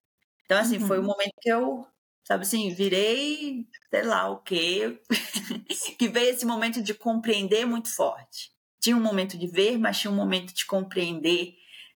[0.46, 0.88] Então, assim, uhum.
[0.88, 1.86] foi o momento que eu,
[2.26, 5.02] sabe assim, virei, sei lá o quê,
[5.98, 8.52] que veio esse momento de compreender muito forte
[8.82, 11.54] tinha um momento de ver, mas tinha um momento de compreender,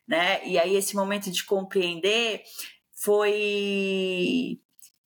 [0.08, 0.48] né?
[0.48, 2.44] E aí esse momento de compreender
[2.94, 4.60] foi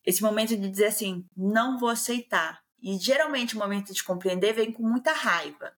[0.05, 2.61] esse momento de dizer assim, não vou aceitar.
[2.83, 5.72] E geralmente o momento de compreender vem com muita raiva.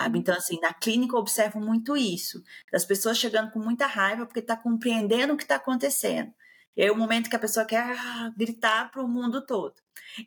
[0.00, 0.18] Sabe?
[0.18, 2.42] Então, assim, na clínica eu observo muito isso.
[2.72, 6.32] Das pessoas chegando com muita raiva porque está compreendendo o que está acontecendo.
[6.76, 9.74] E aí o momento que a pessoa quer ah, gritar para o mundo todo.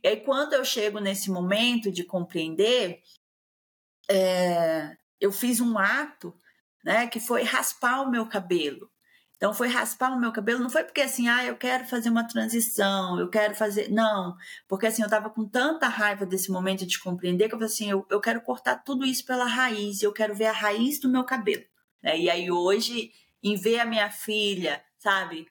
[0.03, 3.01] E aí quando eu chego nesse momento de compreender,
[4.09, 6.33] é, eu fiz um ato
[6.83, 8.89] né, que foi raspar o meu cabelo.
[9.37, 12.27] Então, foi raspar o meu cabelo, não foi porque assim, ah, eu quero fazer uma
[12.27, 13.87] transição, eu quero fazer.
[13.91, 14.35] Não,
[14.67, 17.89] porque assim, eu estava com tanta raiva desse momento de compreender que eu falei assim,
[17.89, 21.23] eu, eu quero cortar tudo isso pela raiz, eu quero ver a raiz do meu
[21.23, 21.63] cabelo.
[22.01, 22.19] Né?
[22.19, 23.11] E aí, hoje,
[23.43, 25.47] em ver a minha filha, sabe,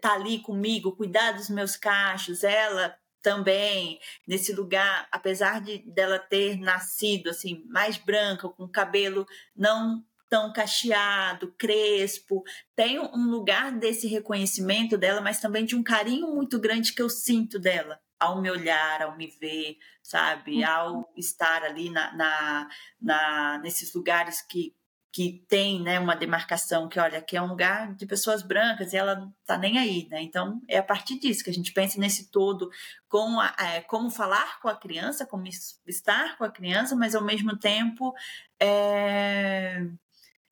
[0.00, 6.56] tá ali comigo, cuidar dos meus cachos, ela também nesse lugar, apesar de dela ter
[6.58, 12.42] nascido assim mais branca, com cabelo não tão cacheado, crespo,
[12.76, 17.08] tem um lugar desse reconhecimento dela, mas também de um carinho muito grande que eu
[17.08, 20.66] sinto dela ao me olhar, ao me ver, sabe, uhum.
[20.66, 22.68] ao estar ali na, na,
[23.00, 24.74] na nesses lugares que
[25.18, 28.96] que tem né, uma demarcação que, olha, aqui é um lugar de pessoas brancas e
[28.96, 30.22] ela não tá nem aí, né?
[30.22, 32.70] Então, é a partir disso que a gente pensa nesse todo,
[33.08, 35.48] com a, é, como falar com a criança, como
[35.88, 38.14] estar com a criança, mas ao mesmo tempo
[38.60, 39.88] é,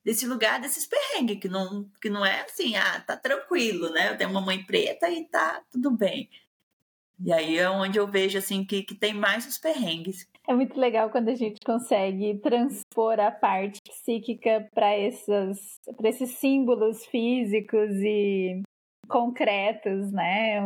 [0.04, 4.10] desse lugar, desses perrengues, que não, que não é assim, ah, tá tranquilo, né?
[4.10, 6.28] Eu tenho uma mãe preta e tá tudo bem.
[7.18, 10.28] E aí é onde eu vejo assim que, que tem mais os perrengues.
[10.46, 17.04] É muito legal quando a gente consegue transpor a parte psíquica para esses, esses símbolos
[17.06, 18.62] físicos e
[19.08, 20.60] concretos, né?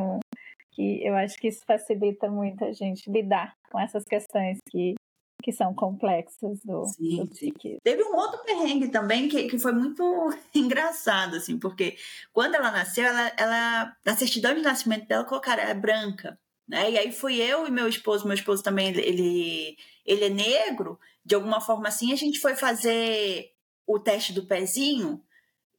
[0.72, 4.94] Que eu acho que isso facilita muito a gente lidar com essas questões que,
[5.40, 7.52] que são complexas do, sim, do sim.
[7.82, 10.02] Teve um outro perrengue também que, que foi muito
[10.54, 11.96] engraçado, assim, porque
[12.32, 16.38] quando ela nasceu, ela, ela na certidão de nascimento dela colocaram é branca
[16.70, 16.92] né?
[16.92, 19.76] E aí fui eu e meu esposo, meu esposo também, ele,
[20.06, 23.50] ele é negro, de alguma forma assim, a gente foi fazer
[23.84, 25.20] o teste do pezinho,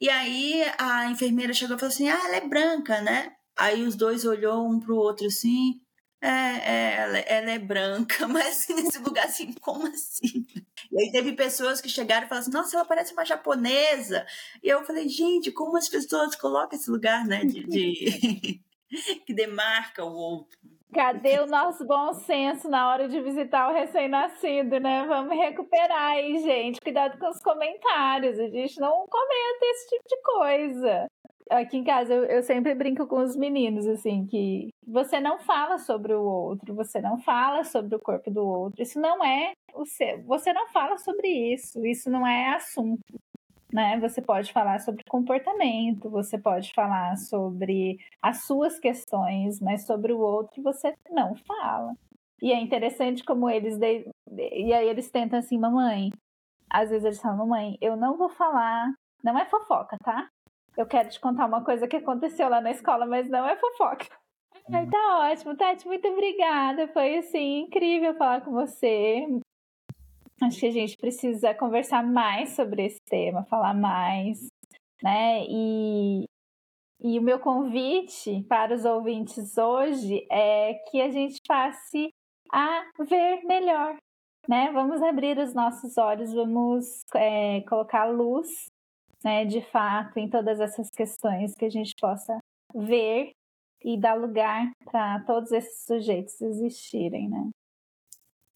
[0.02, 3.32] e aí a enfermeira chegou e falou assim, ah, ela é branca, né?
[3.58, 5.80] Aí os dois olhou um pro outro assim,
[6.22, 10.46] é, é ela, ela, é branca, mas nesse lugar assim, como assim?
[10.92, 14.26] E aí teve pessoas que chegaram e falaram assim, nossa, ela parece uma japonesa.
[14.62, 18.62] E eu falei, gente, como as pessoas colocam esse lugar, né, de, de...
[19.26, 20.60] que demarca o outro.
[20.94, 25.06] Cadê o nosso bom senso na hora de visitar o recém-nascido, né?
[25.08, 26.82] Vamos recuperar aí, gente.
[26.82, 28.38] Cuidado com os comentários.
[28.38, 31.11] A gente não comenta esse tipo de coisa.
[31.52, 35.78] Aqui em casa eu, eu sempre brinco com os meninos, assim, que você não fala
[35.78, 38.82] sobre o outro, você não fala sobre o corpo do outro.
[38.82, 40.24] Isso não é o seu.
[40.24, 41.86] Você não fala sobre isso.
[41.86, 43.02] Isso não é assunto
[43.72, 44.00] né?
[44.00, 50.20] Você pode falar sobre comportamento, você pode falar sobre as suas questões, mas sobre o
[50.20, 51.94] outro você não fala.
[52.42, 54.06] E é interessante como eles de...
[54.30, 56.12] e aí eles tentam assim, mamãe.
[56.70, 58.92] Às vezes eles falam, mamãe, eu não vou falar,
[59.24, 60.28] não é fofoca, tá?
[60.78, 64.08] Eu quero te contar uma coisa que aconteceu lá na escola, mas não é fofoca.
[64.72, 66.88] Ai, tá ótimo, Tati, muito obrigada.
[66.90, 69.28] Foi assim incrível falar com você.
[70.42, 74.48] Acho que a gente precisa conversar mais sobre esse tema, falar mais,
[75.04, 75.44] né?
[75.48, 76.26] E,
[77.00, 82.10] e o meu convite para os ouvintes hoje é que a gente passe
[82.52, 83.98] a ver melhor,
[84.48, 84.72] né?
[84.72, 88.71] Vamos abrir os nossos olhos, vamos é, colocar luz,
[89.24, 92.38] né, de fato, em todas essas questões que a gente possa
[92.74, 93.32] ver
[93.84, 97.50] e dar lugar para todos esses sujeitos existirem, né?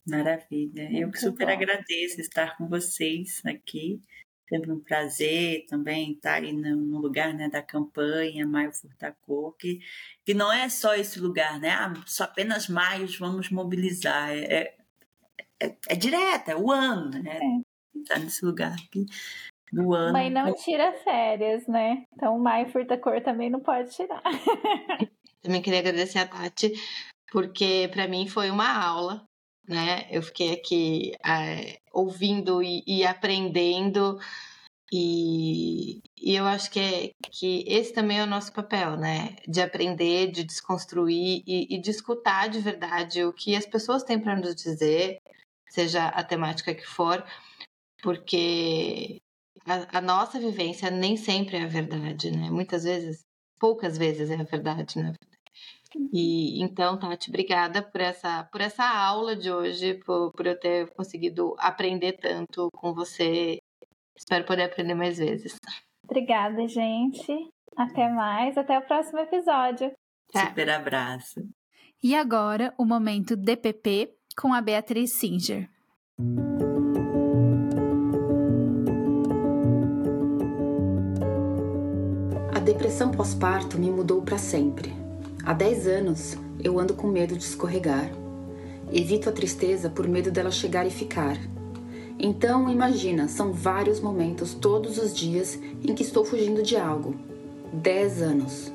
[0.08, 0.88] Maravilha.
[0.92, 1.54] Eu que super bom.
[1.54, 4.00] agradeço estar com vocês aqui.
[4.48, 9.80] Sempre um prazer também estar aí no, lugar né, da campanha Maio Furtacor, que,
[10.24, 11.72] que não é só esse lugar, né?
[11.72, 14.30] Ah, só apenas maios vamos mobilizar.
[14.30, 14.76] É, é,
[15.60, 17.40] é, é direto, é o ano, né?
[17.42, 18.00] É.
[18.00, 19.08] Estar nesse lugar aqui
[19.72, 20.14] do ano.
[20.14, 22.04] Mas não tira férias, né?
[22.14, 24.22] Então o Maio Furtacor também não pode tirar.
[25.42, 26.74] também queria agradecer a Tati,
[27.32, 29.26] porque para mim foi uma aula
[29.68, 30.08] né?
[30.10, 34.20] Eu fiquei aqui é, ouvindo e, e aprendendo.
[34.92, 39.36] E, e, eu acho que, é, que esse também é o nosso papel, né?
[39.48, 44.20] De aprender, de desconstruir e, e de escutar de verdade o que as pessoas têm
[44.20, 45.18] para nos dizer,
[45.70, 47.26] seja a temática que for,
[48.02, 49.18] porque
[49.66, 52.50] a, a, nossa vivência nem sempre é a verdade, né?
[52.50, 53.26] Muitas vezes,
[53.60, 55.14] poucas vezes é a verdade, né?
[56.12, 60.94] E então, Tati, obrigada por essa, por essa aula de hoje, por, por eu ter
[60.94, 63.60] conseguido aprender tanto com você.
[64.16, 65.56] Espero poder aprender mais vezes.
[66.04, 67.50] Obrigada, gente.
[67.76, 69.92] Até mais, até o próximo episódio.
[70.32, 70.48] Tá.
[70.48, 71.42] Super abraço.
[72.04, 75.70] E agora, o momento DPP com a Beatriz Singer.
[82.66, 84.92] Depressão pós-parto me mudou para sempre.
[85.46, 88.10] Há 10 anos eu ando com medo de escorregar.
[88.92, 91.38] Evito a tristeza por medo dela chegar e ficar.
[92.18, 97.14] Então, imagina, são vários momentos todos os dias em que estou fugindo de algo.
[97.72, 98.72] 10 anos.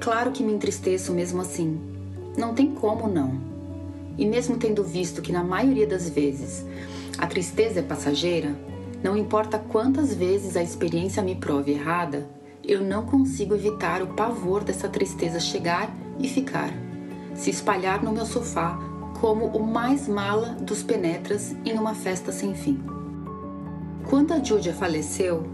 [0.00, 1.78] Claro que me entristeço mesmo assim.
[2.34, 3.38] Não tem como não.
[4.16, 6.64] E mesmo tendo visto que na maioria das vezes
[7.18, 8.56] a tristeza é passageira,
[9.04, 12.26] não importa quantas vezes a experiência me prove errada,
[12.66, 16.72] eu não consigo evitar o pavor dessa tristeza chegar e ficar,
[17.34, 18.76] se espalhar no meu sofá
[19.20, 22.82] como o mais mala dos penetras em uma festa sem fim.
[24.08, 25.46] Quando a Julia faleceu,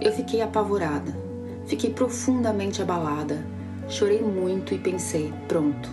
[0.00, 1.16] eu fiquei apavorada,
[1.66, 3.44] fiquei profundamente abalada,
[3.88, 5.90] chorei muito e pensei: pronto,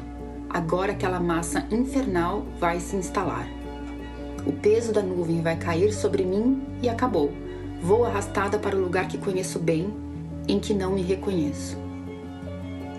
[0.50, 3.48] agora aquela massa infernal vai se instalar.
[4.46, 7.34] O peso da nuvem vai cair sobre mim e acabou.
[7.82, 9.94] Vou arrastada para o lugar que conheço bem,
[10.48, 11.78] em que não me reconheço.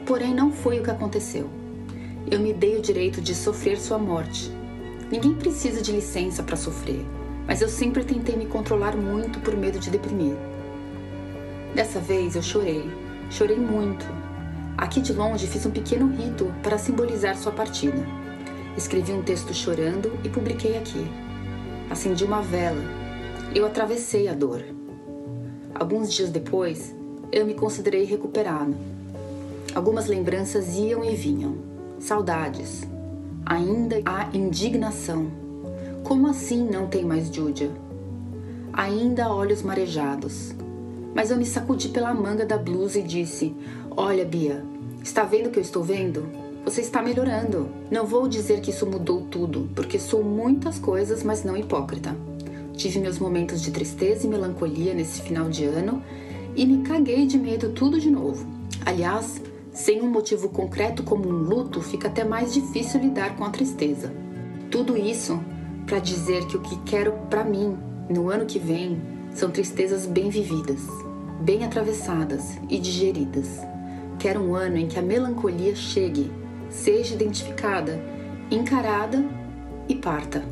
[0.07, 1.49] Porém, não foi o que aconteceu.
[2.30, 4.51] Eu me dei o direito de sofrer sua morte.
[5.11, 7.05] Ninguém precisa de licença para sofrer,
[7.46, 10.36] mas eu sempre tentei me controlar muito por medo de deprimir.
[11.74, 12.84] Dessa vez eu chorei,
[13.30, 14.05] chorei muito.
[14.76, 18.07] Aqui de longe fiz um pequeno rito para simbolizar sua partida.
[18.76, 21.07] Escrevi um texto chorando e publiquei aqui.
[21.90, 22.82] Acendi uma vela.
[23.55, 24.62] Eu atravessei a dor.
[25.74, 26.94] Alguns dias depois,
[27.31, 28.74] eu me considerei recuperado.
[29.74, 31.57] Algumas lembranças iam e vinham.
[31.99, 32.87] Saudades.
[33.45, 35.31] Ainda há indignação.
[36.05, 37.70] Como assim não tem mais Júlia?
[38.72, 40.55] Ainda olhos marejados.
[41.14, 43.55] Mas eu me sacudi pela manga da blusa e disse:
[43.91, 44.64] Olha, Bia,
[45.03, 46.26] está vendo o que eu estou vendo?
[46.64, 47.68] Você está melhorando.
[47.91, 52.14] Não vou dizer que isso mudou tudo, porque sou muitas coisas, mas não hipócrita.
[52.74, 56.03] Tive meus momentos de tristeza e melancolia nesse final de ano
[56.59, 58.44] e me caguei de medo tudo de novo.
[58.84, 59.40] Aliás,
[59.72, 64.12] sem um motivo concreto como um luto, fica até mais difícil lidar com a tristeza.
[64.68, 65.40] Tudo isso
[65.86, 67.78] para dizer que o que quero para mim
[68.11, 69.00] no ano que vem
[69.32, 70.80] são tristezas bem vividas,
[71.40, 73.61] bem atravessadas e digeridas.
[74.18, 76.28] Quero um ano em que a melancolia chegue,
[76.68, 78.02] seja identificada,
[78.50, 79.24] encarada
[79.88, 80.44] e parta,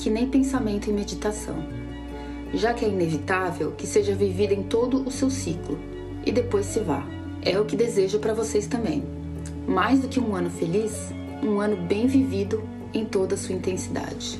[0.00, 1.83] que nem pensamento e meditação.
[2.54, 5.78] Já que é inevitável que seja vivida em todo o seu ciclo
[6.24, 7.04] e depois se vá.
[7.42, 9.02] É o que desejo para vocês também.
[9.66, 12.62] Mais do que um ano feliz, um ano bem vivido
[12.94, 14.38] em toda a sua intensidade.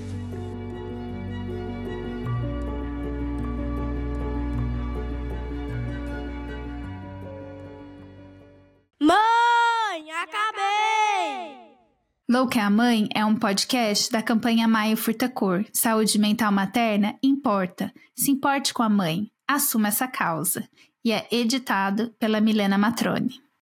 [12.26, 15.62] Louca é a Mãe é um podcast da campanha Maio Furtacor.
[15.70, 17.92] Saúde mental materna importa.
[18.16, 19.30] Se importe com a mãe.
[19.46, 20.66] Assuma essa causa.
[21.04, 23.43] E é editado pela Milena Matrone.